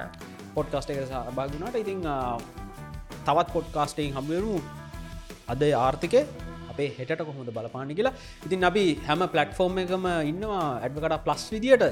පොඩ්කාස්ට 0.57 0.91
එක 0.93 1.01
භාගුණට 1.39 1.81
ඉතිං 1.85 2.03
තවත් 3.27 3.49
පොඩ්කාස්ටයින් 3.57 4.13
හම්බුවරු 4.19 4.55
අද 5.53 5.63
ආර්ථිකය 5.79 6.23
අපේ 6.79 6.95
හෙට 6.99 7.21
කොහොමද 7.29 7.51
බලපාන 7.59 7.91
කියලා. 7.99 8.15
ඉතින් 8.47 8.63
අපි 8.71 8.85
හැම 9.09 9.23
පලට්ෆෝර්ම් 9.35 9.79
එකම 9.83 10.07
ඉන්නවා 10.31 10.65
ඇඩ්වකට 10.85 11.19
ප්ලස් 11.27 11.45
විදිට 11.55 11.85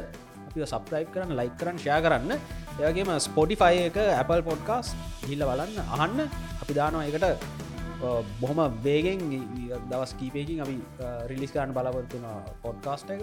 අපි 0.49 0.67
සප්‍රයි් 0.73 1.07
කරන්න 1.15 1.35
ලයි 1.41 1.51
කරන්න 1.61 1.79
ෂය 1.83 1.99
කරන්න. 2.07 2.33
එයගේම 2.87 3.11
ස්පොටිෆයි 3.27 3.79
එක 3.91 3.99
Apple 4.23 4.43
පොඩ්කාස් 4.49 4.95
හිල්ල 5.29 5.43
බලන්න 5.51 5.79
අහන්න. 5.97 6.19
අපි 6.63 6.73
දානවා 6.79 7.05
එකට 7.11 7.27
බොහොම 8.41 8.61
බේගෙන් 8.87 9.21
දවස් 9.91 10.13
කීපයකින් 10.21 10.63
අපි 10.67 10.77
රිලිස් 11.31 11.51
කරන්න 11.55 11.75
බලවරතුන 11.79 12.27
පොඩ්කාස්ට 12.65 13.11
එක 13.17 13.23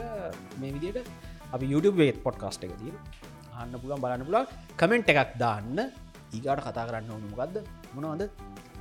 මේ 0.59 0.73
විදියට. 0.75 1.11
අපි 1.55 1.65
YouTube 1.73 1.97
වේත් 2.03 2.17
පොඩ්කාස්ට 2.27 2.67
එක 2.67 2.73
තිීර 2.81 2.95
අන්න 3.61 3.75
පුළන් 3.81 4.01
බලන්න 4.03 4.27
පුලා 4.29 4.45
කමෙන්ට් 4.81 5.13
එකක් 5.13 5.37
දාන්න. 5.43 5.77
ඊගට 6.35 6.65
කතා 6.67 6.89
කරන්න 6.89 7.13
ඕනු 7.15 7.27
මොකක්ද 7.31 7.55
මොනවද? 7.95 8.23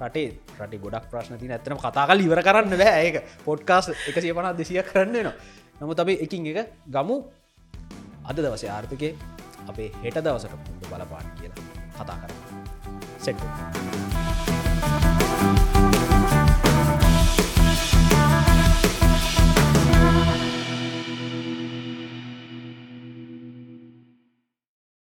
රටේ 0.00 0.28
රට 0.58 0.80
ගොඩක් 0.84 1.10
ප්‍රශ්න 1.10 1.38
ති 1.40 1.50
ඇතන 1.50 1.76
කතාකල් 1.76 2.24
ඉවර 2.26 2.42
කරන්න 2.42 2.78
බෑ. 2.82 3.04
ඒක 3.06 3.16
පොඩ්කාස් 3.44 3.92
එක 3.92 4.16
සියපනත් 4.20 4.56
දෙසිය 4.58 4.82
කරන්න 4.82 5.16
නවා 5.18 5.34
නමුත් 5.80 6.00
අපේ 6.00 6.22
එකින් 6.24 6.46
එක 6.46 6.72
ගමු. 6.86 7.16
අද 8.24 8.36
දවස 8.36 8.64
ආර්ථකය 8.66 9.14
අපේ 9.68 9.90
හෙට 10.04 10.18
දවසට 10.18 10.54
පුඩ 10.64 10.90
බලපාන 10.90 11.26
කියලා 11.38 11.64
කතා 11.98 12.16
කරන්න 12.22 12.40
සෙට්ට 13.18 14.11